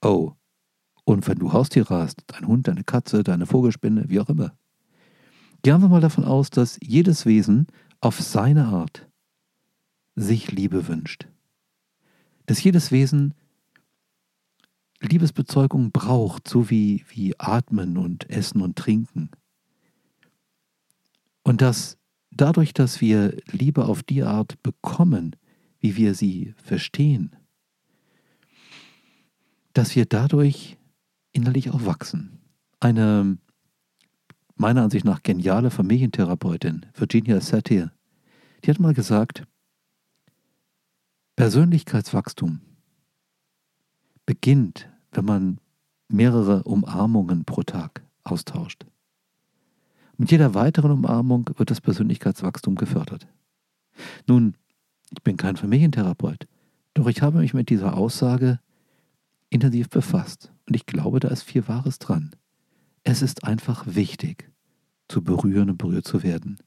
Oh, 0.01 0.33
und 1.03 1.27
wenn 1.27 1.39
du 1.39 1.53
Haustiere 1.53 1.95
hast, 1.95 2.23
dein 2.27 2.47
Hund, 2.47 2.67
deine 2.67 2.83
Katze, 2.83 3.23
deine 3.23 3.45
Vogelspinne, 3.45 4.09
wie 4.09 4.19
auch 4.19 4.29
immer. 4.29 4.57
Gehen 5.63 5.81
wir 5.81 5.87
mal 5.87 6.01
davon 6.01 6.25
aus, 6.25 6.49
dass 6.49 6.77
jedes 6.81 7.25
Wesen 7.25 7.67
auf 8.01 8.19
seine 8.19 8.65
Art 8.65 9.07
sich 10.15 10.51
Liebe 10.51 10.87
wünscht. 10.87 11.27
Dass 12.45 12.63
jedes 12.63 12.91
Wesen 12.91 13.33
Liebesbezeugung 15.01 15.91
braucht, 15.91 16.47
so 16.47 16.69
wie, 16.69 17.05
wie 17.09 17.39
Atmen 17.39 17.97
und 17.97 18.29
Essen 18.29 18.61
und 18.61 18.75
Trinken. 18.75 19.31
Und 21.43 21.61
dass 21.61 21.97
dadurch, 22.31 22.73
dass 22.73 22.99
wir 23.01 23.37
Liebe 23.51 23.85
auf 23.85 24.03
die 24.03 24.23
Art 24.23 24.61
bekommen, 24.63 25.35
wie 25.79 25.95
wir 25.95 26.15
sie 26.15 26.53
verstehen, 26.57 27.35
dass 29.73 29.95
wir 29.95 30.05
dadurch 30.05 30.77
innerlich 31.31 31.69
auch 31.69 31.85
wachsen. 31.85 32.39
Eine 32.79 33.37
meiner 34.55 34.83
Ansicht 34.83 35.05
nach 35.05 35.21
geniale 35.21 35.69
Familientherapeutin, 35.69 36.87
Virginia 36.95 37.39
Satir, 37.41 37.91
die 38.63 38.71
hat 38.71 38.79
mal 38.79 38.95
gesagt, 38.95 39.43
Persönlichkeitswachstum 41.35 42.61
beginnt, 44.27 44.87
wenn 45.11 45.25
man 45.25 45.59
mehrere 46.09 46.61
Umarmungen 46.63 47.45
pro 47.45 47.63
Tag 47.63 48.03
austauscht. 48.23 48.85
Mit 50.17 50.29
jeder 50.29 50.53
weiteren 50.53 50.91
Umarmung 50.91 51.49
wird 51.57 51.71
das 51.71 51.81
Persönlichkeitswachstum 51.81 52.75
gefördert. 52.75 53.27
Nun, 54.27 54.55
ich 55.11 55.23
bin 55.23 55.37
kein 55.37 55.55
Familientherapeut, 55.55 56.47
doch 56.93 57.07
ich 57.07 57.23
habe 57.23 57.39
mich 57.39 57.53
mit 57.53 57.69
dieser 57.69 57.97
Aussage 57.97 58.59
intensiv 59.49 59.89
befasst 59.89 60.51
und 60.67 60.75
ich 60.75 60.85
glaube, 60.85 61.19
da 61.19 61.29
ist 61.29 61.43
viel 61.43 61.67
Wahres 61.67 61.97
dran. 61.97 62.31
Es 63.03 63.21
ist 63.21 63.45
einfach 63.45 63.85
wichtig, 63.87 64.51
zu 65.07 65.23
berühren 65.23 65.69
und 65.69 65.77
berührt 65.77 66.05
zu 66.05 66.21
werden. 66.21 66.57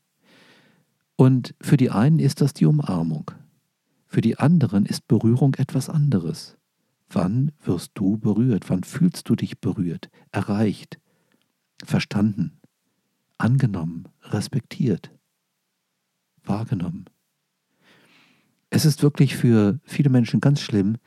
Und 1.17 1.55
für 1.61 1.77
die 1.77 1.91
einen 1.91 2.19
ist 2.19 2.41
das 2.41 2.55
die 2.55 2.65
Umarmung. 2.65 3.31
Für 4.07 4.23
die 4.23 4.39
anderen 4.39 4.87
ist 4.87 5.07
Berührung 5.07 5.55
etwas 5.57 5.91
anderes. 5.91 6.57
Wann 7.13 7.51
wirst 7.65 7.91
du 7.95 8.19
berührt? 8.19 8.71
Wann 8.71 8.85
fühlst 8.85 9.29
du 9.29 9.35
dich 9.35 9.61
berührt, 9.61 10.11
erreicht, 10.31 11.01
verstanden, 11.85 12.61
angenommen, 13.37 14.09
respektiert, 14.23 15.11
wahrgenommen? 16.45 17.07
Es 18.71 18.85
ist 18.85 19.03
wirklich 19.03 19.37
für 19.37 19.81
viele 19.85 20.09
Menschen 20.09 20.41
ganz 20.41 20.61
schlimm, 20.61 20.99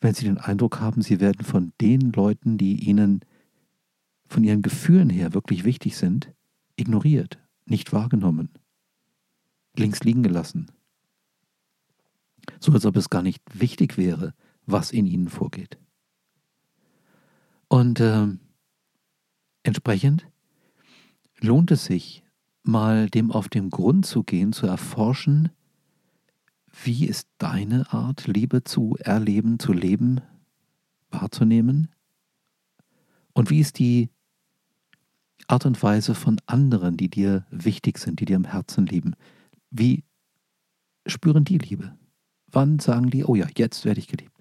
wenn 0.00 0.14
sie 0.14 0.24
den 0.24 0.38
Eindruck 0.38 0.78
haben, 0.78 1.02
sie 1.02 1.18
werden 1.18 1.44
von 1.44 1.72
den 1.80 2.12
Leuten, 2.12 2.56
die 2.56 2.88
ihnen 2.88 3.24
von 4.28 4.44
ihren 4.44 4.62
Gefühlen 4.62 5.10
her 5.10 5.34
wirklich 5.34 5.64
wichtig 5.64 5.96
sind, 5.96 6.32
ignoriert, 6.76 7.40
nicht 7.66 7.92
wahrgenommen, 7.92 8.50
links 9.76 10.04
liegen 10.04 10.22
gelassen. 10.22 10.70
So 12.60 12.72
als 12.72 12.86
ob 12.86 12.96
es 12.96 13.10
gar 13.10 13.22
nicht 13.22 13.42
wichtig 13.52 13.98
wäre, 13.98 14.34
was 14.70 14.90
in 14.90 15.06
ihnen 15.06 15.28
vorgeht. 15.28 15.78
Und 17.68 18.00
äh, 18.00 18.26
entsprechend 19.62 20.26
lohnt 21.40 21.70
es 21.70 21.84
sich, 21.84 22.22
mal 22.62 23.08
dem 23.08 23.30
auf 23.30 23.48
den 23.48 23.70
Grund 23.70 24.06
zu 24.06 24.22
gehen, 24.22 24.52
zu 24.52 24.66
erforschen, 24.66 25.50
wie 26.84 27.06
ist 27.06 27.28
deine 27.38 27.92
Art, 27.92 28.26
Liebe 28.26 28.62
zu 28.62 28.96
erleben, 29.00 29.58
zu 29.58 29.72
leben, 29.72 30.20
wahrzunehmen? 31.10 31.88
Und 33.32 33.50
wie 33.50 33.60
ist 33.60 33.78
die 33.78 34.10
Art 35.48 35.64
und 35.64 35.82
Weise 35.82 36.14
von 36.14 36.38
anderen, 36.46 36.96
die 36.96 37.08
dir 37.08 37.46
wichtig 37.50 37.98
sind, 37.98 38.20
die 38.20 38.26
dir 38.26 38.36
am 38.36 38.44
Herzen 38.44 38.86
lieben. 38.86 39.14
Wie 39.70 40.04
spüren 41.06 41.44
die 41.44 41.58
Liebe? 41.58 41.96
Wann 42.50 42.78
sagen 42.78 43.10
die, 43.10 43.24
oh 43.24 43.34
ja, 43.34 43.46
jetzt 43.56 43.84
werde 43.84 44.00
ich 44.00 44.08
geliebt? 44.08 44.37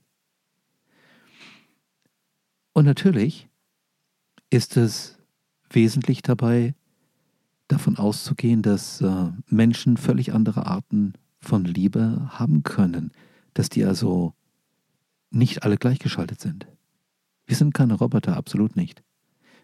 Und 2.77 2.86
natürlich 2.86 3.50
ist 4.51 4.77
es 4.77 5.17
wesentlich 5.72 6.22
dabei, 6.22 6.75
davon 7.67 7.98
auszugehen, 7.98 8.62
dass 8.62 9.01
äh, 9.01 9.31
Menschen 9.48 9.98
völlig 9.98 10.31
andere 10.31 10.67
Arten 10.67 11.13
von 11.39 11.65
Liebe 11.65 12.29
haben 12.29 12.62
können, 12.62 13.13
dass 13.55 13.69
die 13.69 13.84
also 13.84 14.36
nicht 15.31 15.63
alle 15.63 15.77
gleichgeschaltet 15.77 16.39
sind. 16.39 16.67
Wir 17.48 17.55
sind 17.55 17.74
keine 17.74 17.96
Roboter, 17.96 18.38
absolut 18.38 18.75
nicht. 18.75 19.01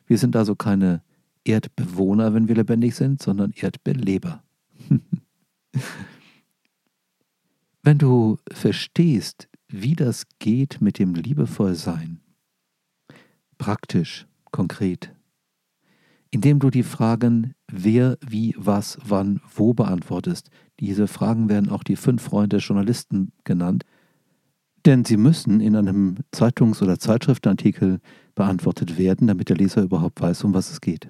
Wir 0.08 0.18
sind 0.18 0.36
also 0.36 0.56
keine 0.56 1.04
Erdbewohner, 1.44 2.34
wenn 2.34 2.48
wir 2.48 2.56
lebendig 2.56 2.96
sind, 2.96 3.22
sondern 3.22 3.52
Erdbeleber. 3.52 4.44
wenn 7.84 8.00
du 8.00 8.40
verstehst, 8.52 9.50
wie 9.68 9.96
das 9.96 10.26
geht 10.40 10.82
mit 10.82 10.98
dem 10.98 11.14
Liebevollsein, 11.14 12.23
praktisch, 13.64 14.28
konkret, 14.52 15.14
indem 16.32 16.60
du 16.60 16.70
die 16.70 16.84
Fragen 16.84 17.54
wer, 17.72 18.18
wie, 18.20 18.54
was, 18.58 18.98
wann, 19.06 19.40
wo 19.56 19.74
beantwortest. 19.74 20.50
Diese 20.82 21.08
Fragen 21.08 21.48
werden 21.48 21.70
auch 21.70 21.84
die 21.84 21.96
fünf 21.96 22.24
Freunde 22.24 22.58
Journalisten 22.58 23.32
genannt, 23.46 23.86
denn 24.86 25.06
sie 25.06 25.16
müssen 25.16 25.62
in 25.62 25.78
einem 25.78 26.18
Zeitungs- 26.34 26.84
oder 26.84 27.00
Zeitschriftenartikel 27.00 28.02
beantwortet 28.36 28.98
werden, 28.98 29.28
damit 29.28 29.48
der 29.48 29.56
Leser 29.56 29.82
überhaupt 29.82 30.20
weiß, 30.20 30.44
um 30.44 30.54
was 30.54 30.70
es 30.70 30.82
geht. 30.82 31.08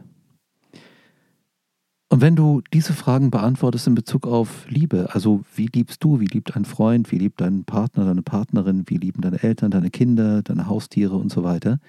Und 2.10 2.22
wenn 2.22 2.36
du 2.36 2.62
diese 2.72 2.93
Fragen 2.93 3.31
beantwortest 3.31 3.88
in 3.88 3.95
Bezug 3.95 4.27
auf 4.27 4.69
Liebe, 4.69 5.10
also 5.15 5.41
wie 5.55 5.72
liebst 5.74 6.03
du, 6.03 6.19
wie 6.19 6.27
liebt 6.27 6.55
ein 6.55 6.65
Freund, 6.65 7.12
wie 7.12 7.17
liebt 7.17 7.41
dein 7.41 7.63
Partner, 7.63 8.05
deine 8.05 8.22
Partnerin, 8.22 8.83
wie 8.86 8.98
lieben 8.98 9.22
deine 9.22 9.41
Eltern, 9.41 9.72
deine 9.72 9.89
Kinder, 9.89 10.43
deine 10.43 10.67
Haustiere 10.67 11.15
und 11.15 11.31
so 11.31 11.43
weiter, 11.43 11.79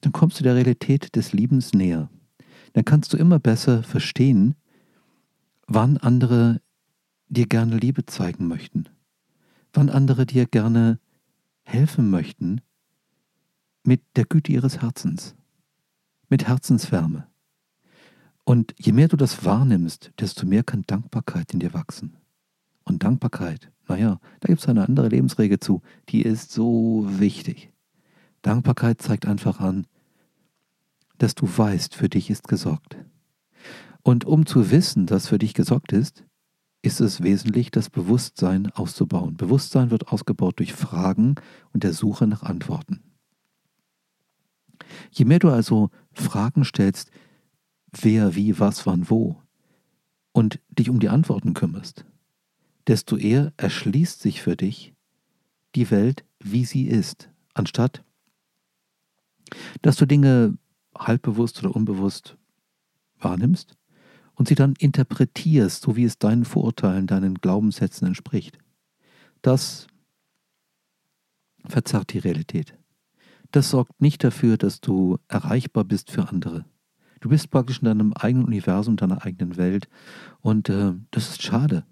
dann 0.00 0.12
kommst 0.12 0.38
du 0.40 0.44
der 0.44 0.54
Realität 0.54 1.14
des 1.16 1.32
Liebens 1.32 1.72
näher. 1.72 2.10
Dann 2.72 2.84
kannst 2.84 3.12
du 3.12 3.16
immer 3.16 3.38
besser 3.38 3.82
verstehen, 3.82 4.54
wann 5.66 5.96
andere 5.96 6.60
dir 7.28 7.46
gerne 7.46 7.76
Liebe 7.76 8.06
zeigen 8.06 8.46
möchten, 8.48 8.88
wann 9.72 9.88
andere 9.88 10.26
dir 10.26 10.46
gerne 10.46 10.98
helfen 11.62 12.10
möchten 12.10 12.60
mit 13.84 14.02
der 14.16 14.24
Güte 14.24 14.52
ihres 14.52 14.82
Herzens, 14.82 15.34
mit 16.28 16.48
Herzenswärme. 16.48 17.26
Und 18.44 18.74
je 18.78 18.92
mehr 18.92 19.08
du 19.08 19.16
das 19.16 19.44
wahrnimmst, 19.44 20.12
desto 20.18 20.46
mehr 20.46 20.64
kann 20.64 20.82
Dankbarkeit 20.86 21.52
in 21.52 21.60
dir 21.60 21.72
wachsen. 21.72 22.16
Und 22.84 23.04
Dankbarkeit, 23.04 23.70
naja, 23.86 24.18
da 24.40 24.46
gibt 24.48 24.60
es 24.60 24.68
eine 24.68 24.86
andere 24.86 25.08
Lebensregel 25.08 25.60
zu, 25.60 25.82
die 26.08 26.22
ist 26.22 26.50
so 26.50 27.06
wichtig. 27.06 27.72
Dankbarkeit 28.42 29.00
zeigt 29.00 29.26
einfach 29.26 29.60
an, 29.60 29.86
dass 31.20 31.34
du 31.34 31.46
weißt, 31.46 31.94
für 31.94 32.08
dich 32.08 32.30
ist 32.30 32.48
gesorgt. 32.48 32.96
Und 34.02 34.24
um 34.24 34.46
zu 34.46 34.70
wissen, 34.70 35.04
dass 35.04 35.28
für 35.28 35.38
dich 35.38 35.52
gesorgt 35.52 35.92
ist, 35.92 36.24
ist 36.82 37.00
es 37.00 37.22
wesentlich, 37.22 37.70
das 37.70 37.90
Bewusstsein 37.90 38.70
auszubauen. 38.70 39.36
Bewusstsein 39.36 39.90
wird 39.90 40.08
ausgebaut 40.08 40.58
durch 40.58 40.72
Fragen 40.72 41.34
und 41.74 41.84
der 41.84 41.92
Suche 41.92 42.26
nach 42.26 42.42
Antworten. 42.42 43.02
Je 45.10 45.26
mehr 45.26 45.38
du 45.38 45.50
also 45.50 45.90
Fragen 46.12 46.64
stellst, 46.64 47.10
wer, 47.92 48.34
wie, 48.34 48.58
was, 48.58 48.86
wann, 48.86 49.10
wo 49.10 49.42
und 50.32 50.58
dich 50.70 50.88
um 50.88 51.00
die 51.00 51.10
Antworten 51.10 51.52
kümmerst, 51.52 52.06
desto 52.86 53.18
eher 53.18 53.52
erschließt 53.58 54.22
sich 54.22 54.40
für 54.40 54.56
dich 54.56 54.94
die 55.74 55.90
Welt, 55.90 56.24
wie 56.38 56.64
sie 56.64 56.86
ist, 56.86 57.28
anstatt 57.52 58.02
dass 59.82 59.96
du 59.96 60.06
Dinge 60.06 60.56
halbbewusst 61.06 61.62
oder 61.62 61.74
unbewusst 61.74 62.36
wahrnimmst 63.18 63.76
und 64.34 64.48
sie 64.48 64.54
dann 64.54 64.74
interpretierst, 64.78 65.82
so 65.82 65.96
wie 65.96 66.04
es 66.04 66.18
deinen 66.18 66.44
Vorurteilen, 66.44 67.06
deinen 67.06 67.34
Glaubenssätzen 67.34 68.06
entspricht. 68.06 68.58
Das 69.42 69.86
verzerrt 71.66 72.12
die 72.12 72.18
Realität. 72.18 72.74
Das 73.50 73.70
sorgt 73.70 74.00
nicht 74.00 74.22
dafür, 74.22 74.56
dass 74.56 74.80
du 74.80 75.18
erreichbar 75.28 75.84
bist 75.84 76.10
für 76.10 76.28
andere. 76.28 76.64
Du 77.20 77.28
bist 77.28 77.50
praktisch 77.50 77.80
in 77.80 77.84
deinem 77.86 78.12
eigenen 78.14 78.46
Universum, 78.46 78.96
deiner 78.96 79.24
eigenen 79.24 79.56
Welt. 79.56 79.88
Und 80.40 80.68
äh, 80.68 80.94
das 81.10 81.30
ist 81.30 81.42
schade. 81.42 81.84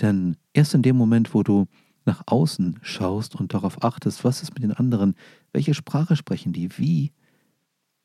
Denn 0.00 0.36
erst 0.52 0.74
in 0.74 0.82
dem 0.82 0.96
Moment, 0.96 1.34
wo 1.34 1.42
du 1.42 1.66
nach 2.04 2.22
außen 2.26 2.78
schaust 2.82 3.34
und 3.34 3.52
darauf 3.52 3.82
achtest, 3.82 4.24
was 4.24 4.42
ist 4.42 4.54
mit 4.54 4.62
den 4.62 4.72
anderen, 4.72 5.14
welche 5.52 5.74
Sprache 5.74 6.16
sprechen 6.16 6.52
die, 6.52 6.78
wie 6.78 7.12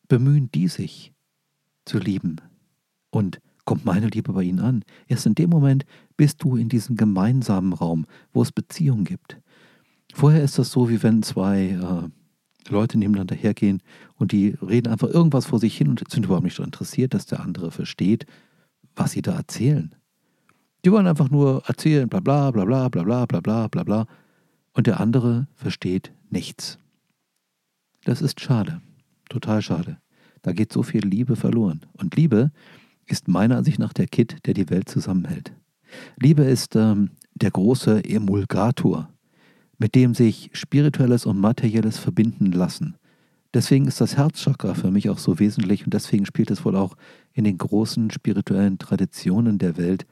bemühen 0.08 0.52
die 0.52 0.68
sich 0.68 1.14
zu 1.86 2.00
lieben 2.00 2.38
und 3.10 3.40
kommt 3.66 3.86
meine 3.86 4.08
Liebe 4.08 4.34
bei 4.34 4.44
ihnen 4.44 4.60
an. 4.60 4.84
Erst 5.08 5.26
in 5.26 5.36
dem 5.36 5.50
Moment 5.50 5.86
bist 6.18 6.44
du 6.44 6.56
in 6.56 6.70
diesem 6.70 6.96
gemeinsamen 6.96 7.74
Raum, 7.74 8.06
wo 8.32 8.42
es 8.42 8.52
Beziehungen 8.52 9.06
gibt. 9.06 9.40
Vorher 10.14 10.44
ist 10.44 10.58
das 10.60 10.72
so, 10.72 10.90
wie 10.90 11.02
wenn 11.04 11.24
zwei 11.24 11.70
äh, 11.70 12.72
Leute 12.72 12.98
nebeneinander 12.98 13.36
hergehen 13.36 13.82
und 14.16 14.32
die 14.32 14.56
reden 14.62 14.92
einfach 14.92 15.10
irgendwas 15.10 15.46
vor 15.46 15.60
sich 15.60 15.76
hin 15.78 15.90
und 15.90 16.04
sind 16.10 16.26
überhaupt 16.26 16.46
nicht 16.46 16.56
so 16.56 16.64
interessiert, 16.64 17.14
dass 17.14 17.26
der 17.26 17.42
andere 17.42 17.72
versteht, 17.72 18.26
was 18.96 19.12
sie 19.12 19.22
da 19.22 19.36
erzählen. 19.36 19.94
Die 20.84 20.92
wollen 20.92 21.08
einfach 21.08 21.30
nur 21.30 21.64
erzählen, 21.66 22.08
bla 22.08 22.20
bla 22.20 22.52
bla 22.52 22.64
bla 22.64 22.90
bla 22.90 23.04
bla 23.04 23.26
bla 23.26 23.40
bla 23.42 23.68
bla 23.68 23.84
bla. 23.84 24.08
Und 24.74 24.88
der 24.88 25.00
andere 25.00 25.48
versteht 25.56 26.12
nichts. 26.30 26.78
Das 28.04 28.22
ist 28.22 28.40
schade. 28.40 28.82
Total 29.30 29.62
schade. 29.62 29.98
Da 30.42 30.54
geht 30.54 30.72
so 30.72 30.84
viel 30.84 31.06
Liebe 31.06 31.36
verloren. 31.36 31.82
Und 31.94 32.16
Liebe 32.16 32.52
ist 33.06 33.28
meiner 33.28 33.58
Ansicht 33.58 33.80
nach 33.80 33.94
der 33.94 34.08
Kit, 34.08 34.38
der 34.46 34.54
die 34.54 34.70
Welt 34.70 34.90
zusammenhält. 34.90 35.54
Liebe 36.18 36.44
ist 36.44 36.76
ähm, 36.76 37.12
der 37.36 37.52
große 37.52 38.04
Emulgator, 38.06 39.10
mit 39.78 39.96
dem 39.96 40.14
sich 40.14 40.50
spirituelles 40.54 41.26
und 41.26 41.40
materielles 41.40 41.98
verbinden 41.98 42.52
lassen. 42.52 42.96
Deswegen 43.54 43.88
ist 43.88 44.02
das 44.02 44.18
Herzchakra 44.18 44.74
für 44.74 44.92
mich 44.92 45.10
auch 45.10 45.18
so 45.18 45.40
wesentlich 45.40 45.86
und 45.86 45.94
deswegen 45.94 46.26
spielt 46.26 46.52
es 46.52 46.66
wohl 46.66 46.76
auch 46.76 46.96
in 47.34 47.46
den 47.46 47.58
großen 47.58 48.12
spirituellen 48.12 48.80
Traditionen 48.80 49.58
der 49.58 49.78
Welt 49.78 50.06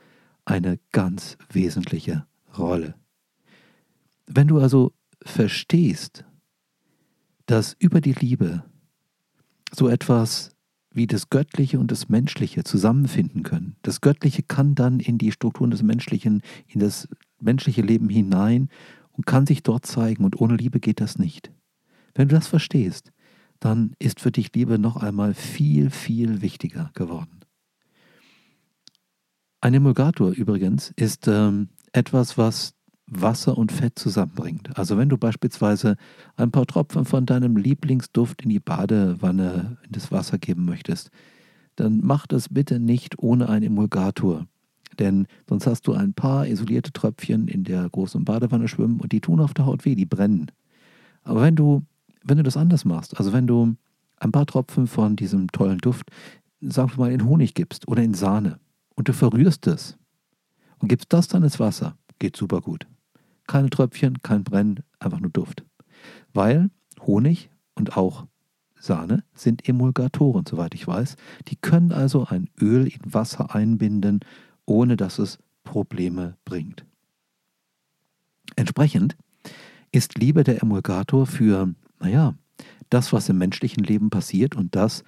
eine 0.45 0.79
ganz 0.91 1.37
wesentliche 1.51 2.25
Rolle. 2.57 2.95
Wenn 4.27 4.47
du 4.47 4.59
also 4.59 4.93
verstehst, 5.21 6.25
dass 7.45 7.75
über 7.79 7.99
die 8.01 8.13
Liebe 8.13 8.63
so 9.75 9.87
etwas 9.87 10.51
wie 10.93 11.07
das 11.07 11.29
Göttliche 11.29 11.79
und 11.79 11.91
das 11.91 12.07
Menschliche 12.07 12.63
zusammenfinden 12.63 13.43
können. 13.43 13.75
Das 13.81 14.01
Göttliche 14.01 14.43
kann 14.43 14.75
dann 14.75 14.99
in 14.99 15.17
die 15.17 15.31
Strukturen 15.31 15.71
des 15.71 15.81
Menschlichen, 15.81 16.43
in 16.67 16.79
das 16.79 17.07
menschliche 17.41 17.81
Leben 17.81 18.09
hinein 18.09 18.69
und 19.11 19.25
kann 19.25 19.47
sich 19.47 19.63
dort 19.63 19.85
zeigen. 19.85 20.23
Und 20.23 20.39
ohne 20.39 20.55
Liebe 20.55 20.79
geht 20.79 21.01
das 21.01 21.17
nicht. 21.17 21.51
Wenn 22.13 22.27
du 22.27 22.35
das 22.35 22.47
verstehst, 22.47 23.11
dann 23.59 23.95
ist 23.97 24.19
für 24.19 24.31
dich 24.31 24.53
Liebe 24.53 24.77
noch 24.77 24.97
einmal 24.97 25.33
viel, 25.33 25.89
viel 25.89 26.41
wichtiger 26.41 26.91
geworden. 26.93 27.39
Ein 29.61 29.73
Emulgator 29.73 30.31
übrigens 30.31 30.91
ist 30.95 31.27
ähm, 31.27 31.69
etwas, 31.93 32.37
was 32.37 32.75
Wasser 33.07 33.57
und 33.57 33.71
Fett 33.71 33.99
zusammenbringt. 33.99 34.77
Also 34.77 34.97
wenn 34.97 35.09
du 35.09 35.17
beispielsweise 35.17 35.97
ein 36.35 36.51
paar 36.51 36.65
Tropfen 36.65 37.05
von 37.05 37.25
deinem 37.25 37.57
Lieblingsduft 37.57 38.43
in 38.43 38.49
die 38.49 38.59
Badewanne 38.59 39.77
in 39.85 39.91
das 39.91 40.11
Wasser 40.11 40.37
geben 40.37 40.65
möchtest, 40.65 41.11
dann 41.75 42.01
mach 42.03 42.27
das 42.27 42.49
bitte 42.49 42.79
nicht 42.79 43.19
ohne 43.19 43.49
einen 43.49 43.65
Emulgator. 43.65 44.45
Denn 44.99 45.27
sonst 45.49 45.67
hast 45.67 45.87
du 45.87 45.93
ein 45.93 46.13
paar 46.13 46.47
isolierte 46.47 46.93
Tröpfchen 46.93 47.47
in 47.47 47.63
der 47.63 47.89
großen 47.89 48.23
Badewanne 48.25 48.67
schwimmen 48.67 48.99
und 48.99 49.11
die 49.11 49.21
tun 49.21 49.39
auf 49.39 49.53
der 49.53 49.65
Haut 49.65 49.85
weh, 49.85 49.95
die 49.95 50.05
brennen. 50.05 50.51
Aber 51.23 51.41
wenn 51.41 51.55
du, 51.55 51.83
wenn 52.23 52.37
du 52.37 52.43
das 52.43 52.57
anders 52.57 52.85
machst, 52.85 53.17
also 53.17 53.33
wenn 53.33 53.47
du 53.47 53.75
ein 54.17 54.31
paar 54.31 54.45
Tropfen 54.45 54.87
von 54.87 55.15
diesem 55.15 55.47
tollen 55.51 55.79
Duft, 55.79 56.09
sagen 56.61 56.91
wir 56.91 57.05
mal, 57.05 57.11
in 57.11 57.25
Honig 57.25 57.53
gibst 57.53 57.87
oder 57.87 58.03
in 58.03 58.13
Sahne 58.13 58.59
und 58.95 59.07
du 59.07 59.13
verrührst 59.13 59.67
es 59.67 59.97
und 60.77 60.87
gibst 60.87 61.11
das 61.11 61.27
dann 61.27 61.43
ins 61.43 61.59
Wasser, 61.59 61.97
geht 62.19 62.37
super 62.37 62.61
gut. 62.61 62.87
Keine 63.47 63.69
Tröpfchen, 63.69 64.21
kein 64.21 64.43
Brennen, 64.43 64.83
einfach 64.99 65.19
nur 65.19 65.31
Duft. 65.31 65.65
Weil 66.33 66.69
Honig 67.01 67.49
und 67.75 67.97
auch 67.97 68.27
Sahne 68.75 69.23
sind 69.33 69.67
Emulgatoren, 69.67 70.45
soweit 70.45 70.75
ich 70.75 70.87
weiß. 70.87 71.15
Die 71.47 71.55
können 71.55 71.91
also 71.91 72.25
ein 72.25 72.49
Öl 72.59 72.87
in 72.87 73.13
Wasser 73.13 73.55
einbinden, 73.55 74.19
ohne 74.65 74.97
dass 74.97 75.19
es 75.19 75.39
Probleme 75.63 76.37
bringt. 76.45 76.85
Entsprechend 78.55 79.15
ist 79.91 80.17
Liebe 80.17 80.43
der 80.43 80.61
Emulgator 80.61 81.25
für, 81.25 81.73
naja, 81.99 82.35
das, 82.89 83.13
was 83.13 83.29
im 83.29 83.37
menschlichen 83.37 83.83
Leben 83.83 84.09
passiert 84.09 84.55
und 84.55 84.75
das, 84.75 85.03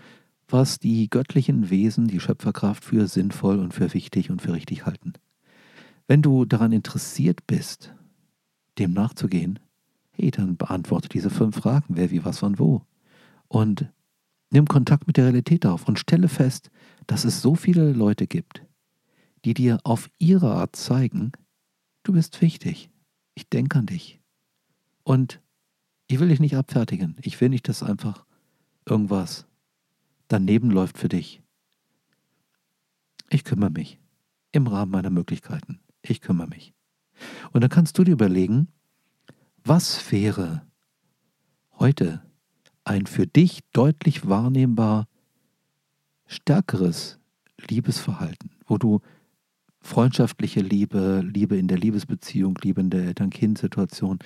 was 0.47 0.79
die 0.79 1.09
göttlichen 1.09 1.69
Wesen, 1.69 2.07
die 2.07 2.19
Schöpferkraft 2.19 2.83
für 2.83 3.07
sinnvoll 3.07 3.59
und 3.59 3.73
für 3.73 3.93
wichtig 3.93 4.29
und 4.29 4.41
für 4.41 4.53
richtig 4.53 4.85
halten. 4.85 5.13
Wenn 6.07 6.21
du 6.21 6.45
daran 6.45 6.71
interessiert 6.71 7.45
bist, 7.47 7.93
dem 8.77 8.93
nachzugehen, 8.93 9.59
hey, 10.11 10.31
dann 10.31 10.57
beantworte 10.57 11.09
diese 11.09 11.29
fünf 11.29 11.57
Fragen, 11.57 11.95
wer, 11.95 12.11
wie, 12.11 12.23
was, 12.25 12.41
wann, 12.41 12.59
wo. 12.59 12.81
Und 13.47 13.91
nimm 14.49 14.67
Kontakt 14.67 15.07
mit 15.07 15.17
der 15.17 15.25
Realität 15.25 15.65
auf 15.65 15.87
und 15.87 15.99
stelle 15.99 16.27
fest, 16.27 16.69
dass 17.07 17.25
es 17.25 17.41
so 17.41 17.55
viele 17.55 17.93
Leute 17.93 18.27
gibt, 18.27 18.63
die 19.43 19.53
dir 19.53 19.79
auf 19.83 20.09
ihre 20.17 20.53
Art 20.53 20.75
zeigen, 20.75 21.31
du 22.03 22.13
bist 22.13 22.41
wichtig, 22.41 22.89
ich 23.33 23.49
denke 23.49 23.79
an 23.79 23.85
dich. 23.85 24.19
Und 25.03 25.41
ich 26.07 26.19
will 26.19 26.29
dich 26.29 26.39
nicht 26.39 26.55
abfertigen, 26.55 27.17
ich 27.21 27.39
will 27.41 27.49
nicht, 27.49 27.67
dass 27.67 27.83
einfach 27.83 28.25
irgendwas 28.85 29.45
daneben 30.27 30.71
läuft 30.71 30.97
für 30.97 31.09
dich. 31.09 31.41
Ich 33.29 33.43
kümmere 33.43 33.71
mich 33.71 33.99
im 34.51 34.67
Rahmen 34.67 34.91
meiner 34.91 35.09
Möglichkeiten. 35.09 35.79
Ich 36.01 36.21
kümmere 36.21 36.47
mich. 36.47 36.74
Und 37.51 37.61
dann 37.61 37.69
kannst 37.69 37.97
du 37.97 38.03
dir 38.03 38.11
überlegen, 38.11 38.67
was 39.63 40.11
wäre 40.11 40.61
heute 41.79 42.21
ein 42.83 43.05
für 43.07 43.27
dich 43.27 43.61
deutlich 43.73 44.27
wahrnehmbar 44.27 45.07
stärkeres 46.27 47.19
Liebesverhalten, 47.69 48.51
wo 48.67 48.77
du 48.77 49.01
freundschaftliche 49.81 50.61
Liebe, 50.61 51.21
Liebe 51.23 51.57
in 51.57 51.67
der 51.67 51.77
Liebesbeziehung, 51.77 52.57
Liebe 52.61 52.81
in 52.81 52.89
der 52.89 53.05
Eltern-Kind-Situation, 53.05 54.19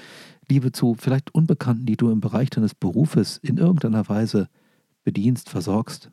Liebe 0.47 0.71
zu 0.71 0.95
vielleicht 0.95 1.33
Unbekannten, 1.33 1.85
die 1.85 1.97
du 1.97 2.09
im 2.11 2.21
Bereich 2.21 2.49
deines 2.49 2.73
Berufes 2.73 3.37
in 3.37 3.57
irgendeiner 3.57 4.07
Weise 4.07 4.47
bedienst, 5.03 5.49
versorgst. 5.49 6.11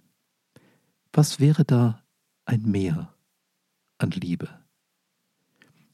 Was 1.13 1.41
wäre 1.41 1.65
da 1.65 2.03
ein 2.45 2.63
Mehr 2.63 3.15
an 3.99 4.11
Liebe? 4.11 4.66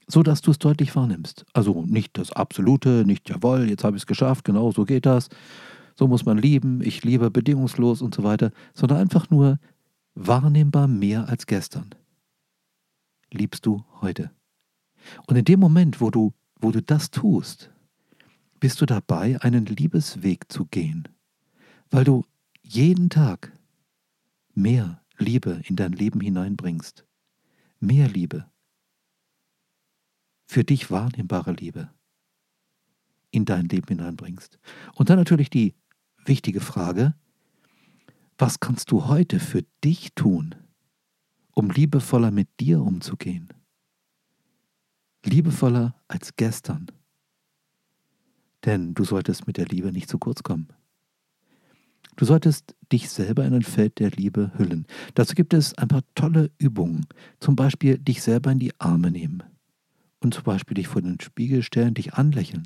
So 0.07 0.23
dass 0.23 0.41
du 0.43 0.51
es 0.51 0.59
deutlich 0.59 0.95
wahrnimmst. 0.97 1.45
Also 1.53 1.85
nicht 1.87 2.19
das 2.19 2.33
Absolute, 2.33 3.05
nicht 3.07 3.29
jawohl, 3.29 3.69
jetzt 3.69 3.85
habe 3.85 3.97
ich 3.97 4.03
es 4.03 4.07
geschafft, 4.07 4.45
genau 4.45 4.73
so 4.73 4.85
geht 4.85 5.07
das, 5.07 5.29
so 5.95 6.09
muss 6.09 6.25
man 6.25 6.39
lieben, 6.39 6.81
ich 6.83 7.05
liebe 7.05 7.31
bedingungslos 7.31 8.03
und 8.03 8.15
so 8.15 8.23
weiter, 8.23 8.51
sondern 8.75 8.99
einfach 8.99 9.31
nur 9.31 9.59
wahrnehmbar 10.15 10.89
mehr 10.89 11.29
als 11.29 11.47
gestern. 11.47 11.91
Liebst 13.31 13.67
du 13.67 13.85
heute? 14.01 14.31
Und 15.27 15.37
in 15.37 15.45
dem 15.45 15.61
Moment, 15.61 16.01
wo 16.01 16.11
du, 16.11 16.33
wo 16.61 16.71
du 16.71 16.83
das 16.83 17.11
tust, 17.11 17.71
bist 18.61 18.81
du 18.81 18.87
dabei, 18.87 19.41
einen 19.41 19.67
Liebesweg 19.67 20.51
zu 20.53 20.67
gehen, 20.67 21.09
weil 21.91 22.05
du 22.05 22.25
jeden 22.63 23.11
Tag 23.11 23.53
mehr 24.55 25.03
Liebe 25.19 25.61
in 25.65 25.77
dein 25.77 25.93
Leben 25.93 26.21
hineinbringst. 26.21 27.05
Mehr 27.81 28.09
Liebe, 28.09 28.47
für 30.53 30.65
dich 30.65 30.91
wahrnehmbare 30.91 31.53
Liebe 31.53 31.89
in 33.31 33.47
dein 33.47 33.69
Leben 33.69 33.89
hineinbringst. 33.89 34.59
Und 34.95 35.09
dann 35.09 35.17
natürlich 35.17 35.49
die 35.49 35.75
wichtige 36.27 36.61
Frage, 36.61 37.15
was 38.37 38.61
kannst 38.61 38.91
du 38.91 39.07
heute 39.07 39.41
für 39.41 39.65
dich 39.83 40.13
tun, 40.15 40.55
um 41.53 41.71
liebevoller 41.71 42.31
mit 42.31 42.49
dir 42.61 42.83
umzugehen? 42.83 43.49
Liebevoller 45.25 45.95
als 46.07 46.37
gestern. 46.37 46.89
Denn 48.67 48.93
du 48.93 49.05
solltest 49.05 49.47
mit 49.47 49.57
der 49.57 49.67
Liebe 49.67 49.91
nicht 49.91 50.11
zu 50.11 50.19
kurz 50.19 50.43
kommen. 50.43 50.69
Du 52.17 52.27
solltest 52.27 52.77
dich 52.93 53.09
selber 53.09 53.47
in 53.47 53.55
ein 53.55 53.63
Feld 53.63 53.99
der 54.01 54.11
Liebe 54.11 54.53
hüllen. 54.59 54.87
Dazu 55.15 55.35
gibt 55.35 55.55
es 55.55 55.73
ein 55.79 55.89
paar 55.89 56.03
tolle 56.15 56.51
Übungen. 56.59 57.07
Zum 57.41 57.57
Beispiel 57.57 57.97
dich 57.97 58.23
selber 58.23 58.53
in 58.53 58.59
die 58.59 58.79
Arme 58.79 59.11
nehmen 59.11 59.43
und 60.23 60.35
zum 60.35 60.45
Beispiel 60.45 60.75
dich 60.75 60.89
vor 60.89 61.03
den 61.03 61.21
Spiegel 61.21 61.63
stellen, 61.63 61.95
dich 61.95 62.15
anlächeln. 62.15 62.65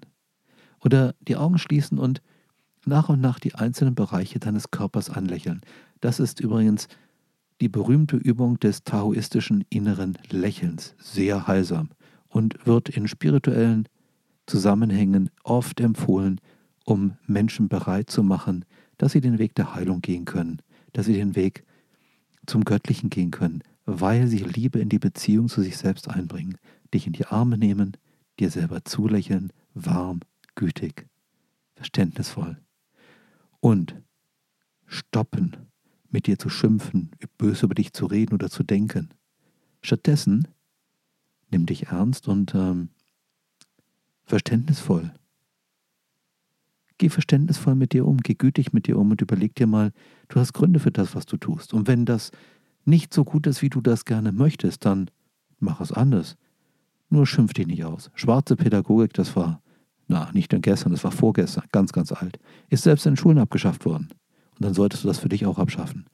Oder 0.84 1.14
die 1.20 1.36
Augen 1.36 1.58
schließen 1.58 1.98
und 1.98 2.22
nach 2.84 3.08
und 3.08 3.20
nach 3.20 3.40
die 3.40 3.54
einzelnen 3.54 3.94
Bereiche 3.94 4.38
deines 4.38 4.70
Körpers 4.70 5.10
anlächeln. 5.10 5.62
Das 6.00 6.20
ist 6.20 6.40
übrigens 6.40 6.86
die 7.60 7.68
berühmte 7.68 8.16
Übung 8.16 8.60
des 8.60 8.84
taoistischen 8.84 9.64
inneren 9.70 10.18
Lächelns, 10.30 10.94
sehr 10.98 11.46
heilsam. 11.46 11.90
Und 12.28 12.66
wird 12.66 12.90
in 12.90 13.08
spirituellen 13.08 13.88
Zusammenhängen 14.46 15.30
oft 15.42 15.80
empfohlen, 15.80 16.40
um 16.84 17.16
Menschen 17.26 17.68
bereit 17.68 18.10
zu 18.10 18.22
machen, 18.22 18.64
dass 18.98 19.12
sie 19.12 19.20
den 19.20 19.38
Weg 19.38 19.54
der 19.54 19.74
Heilung 19.74 20.02
gehen 20.02 20.26
können, 20.26 20.60
dass 20.92 21.06
sie 21.06 21.14
den 21.14 21.34
Weg 21.34 21.64
zum 22.46 22.64
Göttlichen 22.64 23.10
gehen 23.10 23.30
können, 23.30 23.62
weil 23.86 24.26
sie 24.26 24.38
Liebe 24.38 24.78
in 24.78 24.88
die 24.88 24.98
Beziehung 24.98 25.48
zu 25.48 25.62
sich 25.62 25.76
selbst 25.78 26.08
einbringen, 26.08 26.58
dich 26.96 27.06
in 27.06 27.12
die 27.12 27.26
Arme 27.26 27.58
nehmen, 27.58 27.96
dir 28.40 28.50
selber 28.50 28.84
zulächeln, 28.84 29.52
warm, 29.74 30.20
gütig, 30.54 31.06
verständnisvoll. 31.74 32.56
Und 33.60 33.94
stoppen, 34.86 35.56
mit 36.10 36.26
dir 36.26 36.38
zu 36.38 36.48
schimpfen, 36.48 37.10
böse 37.38 37.66
über 37.66 37.74
dich 37.74 37.92
zu 37.92 38.06
reden 38.06 38.34
oder 38.34 38.48
zu 38.48 38.62
denken. 38.62 39.10
Stattdessen 39.82 40.48
nimm 41.50 41.66
dich 41.66 41.88
ernst 41.88 42.28
und 42.28 42.54
ähm, 42.54 42.88
verständnisvoll. 44.24 45.12
Geh 46.98 47.10
verständnisvoll 47.10 47.74
mit 47.74 47.92
dir 47.92 48.06
um, 48.06 48.18
geh 48.18 48.34
gütig 48.34 48.72
mit 48.72 48.86
dir 48.86 48.98
um 48.98 49.10
und 49.10 49.20
überleg 49.20 49.54
dir 49.54 49.66
mal, 49.66 49.92
du 50.28 50.40
hast 50.40 50.54
Gründe 50.54 50.80
für 50.80 50.90
das, 50.90 51.14
was 51.14 51.26
du 51.26 51.36
tust. 51.36 51.74
Und 51.74 51.86
wenn 51.88 52.06
das 52.06 52.30
nicht 52.86 53.12
so 53.12 53.24
gut 53.24 53.46
ist, 53.46 53.60
wie 53.60 53.68
du 53.68 53.80
das 53.80 54.06
gerne 54.06 54.32
möchtest, 54.32 54.84
dann 54.86 55.10
mach 55.58 55.80
es 55.80 55.92
anders. 55.92 56.36
Nur 57.08 57.26
schimpf 57.26 57.52
dich 57.52 57.66
nicht 57.66 57.84
aus. 57.84 58.10
Schwarze 58.14 58.56
Pädagogik, 58.56 59.12
das 59.12 59.36
war, 59.36 59.62
na, 60.08 60.30
nicht 60.32 60.52
nur 60.52 60.60
gestern, 60.60 60.92
das 60.92 61.04
war 61.04 61.12
vorgestern, 61.12 61.64
ganz, 61.72 61.92
ganz 61.92 62.12
alt, 62.12 62.38
ist 62.68 62.82
selbst 62.82 63.06
in 63.06 63.16
Schulen 63.16 63.38
abgeschafft 63.38 63.84
worden. 63.84 64.08
Und 64.54 64.64
dann 64.64 64.74
solltest 64.74 65.04
du 65.04 65.08
das 65.08 65.18
für 65.18 65.28
dich 65.28 65.46
auch 65.46 65.58
abschaffen. 65.58 66.06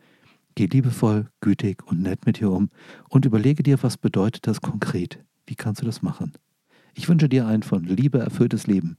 Geh 0.54 0.66
liebevoll, 0.66 1.28
gütig 1.40 1.82
und 1.86 2.02
nett 2.02 2.26
mit 2.26 2.40
dir 2.40 2.50
um 2.50 2.68
und 3.08 3.24
überlege 3.24 3.62
dir, 3.62 3.82
was 3.82 3.96
bedeutet 3.96 4.46
das 4.46 4.60
konkret. 4.60 5.24
Wie 5.46 5.54
kannst 5.54 5.80
du 5.80 5.86
das 5.86 6.02
machen? 6.02 6.32
Ich 6.94 7.08
wünsche 7.08 7.28
dir 7.28 7.46
ein 7.46 7.62
von 7.62 7.84
Liebe 7.84 8.18
erfülltes 8.18 8.66
Leben. 8.66 8.98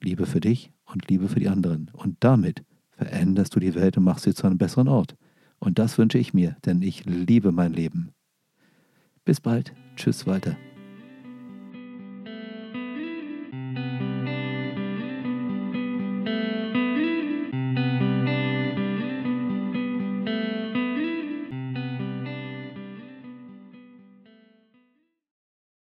Liebe 0.00 0.26
für 0.26 0.40
dich 0.40 0.72
und 0.84 1.08
Liebe 1.08 1.28
für 1.28 1.40
die 1.40 1.48
anderen. 1.48 1.90
Und 1.94 2.16
damit 2.20 2.64
veränderst 2.90 3.54
du 3.54 3.60
die 3.60 3.74
Welt 3.74 3.96
und 3.96 4.04
machst 4.04 4.24
sie 4.24 4.34
zu 4.34 4.46
einem 4.46 4.58
besseren 4.58 4.88
Ort. 4.88 5.16
Und 5.58 5.78
das 5.78 5.96
wünsche 5.96 6.18
ich 6.18 6.34
mir, 6.34 6.56
denn 6.66 6.82
ich 6.82 7.04
liebe 7.04 7.52
mein 7.52 7.72
Leben. 7.72 8.10
Bis 9.24 9.40
bald. 9.40 9.72
Tschüss, 9.96 10.26
Walter. 10.26 10.56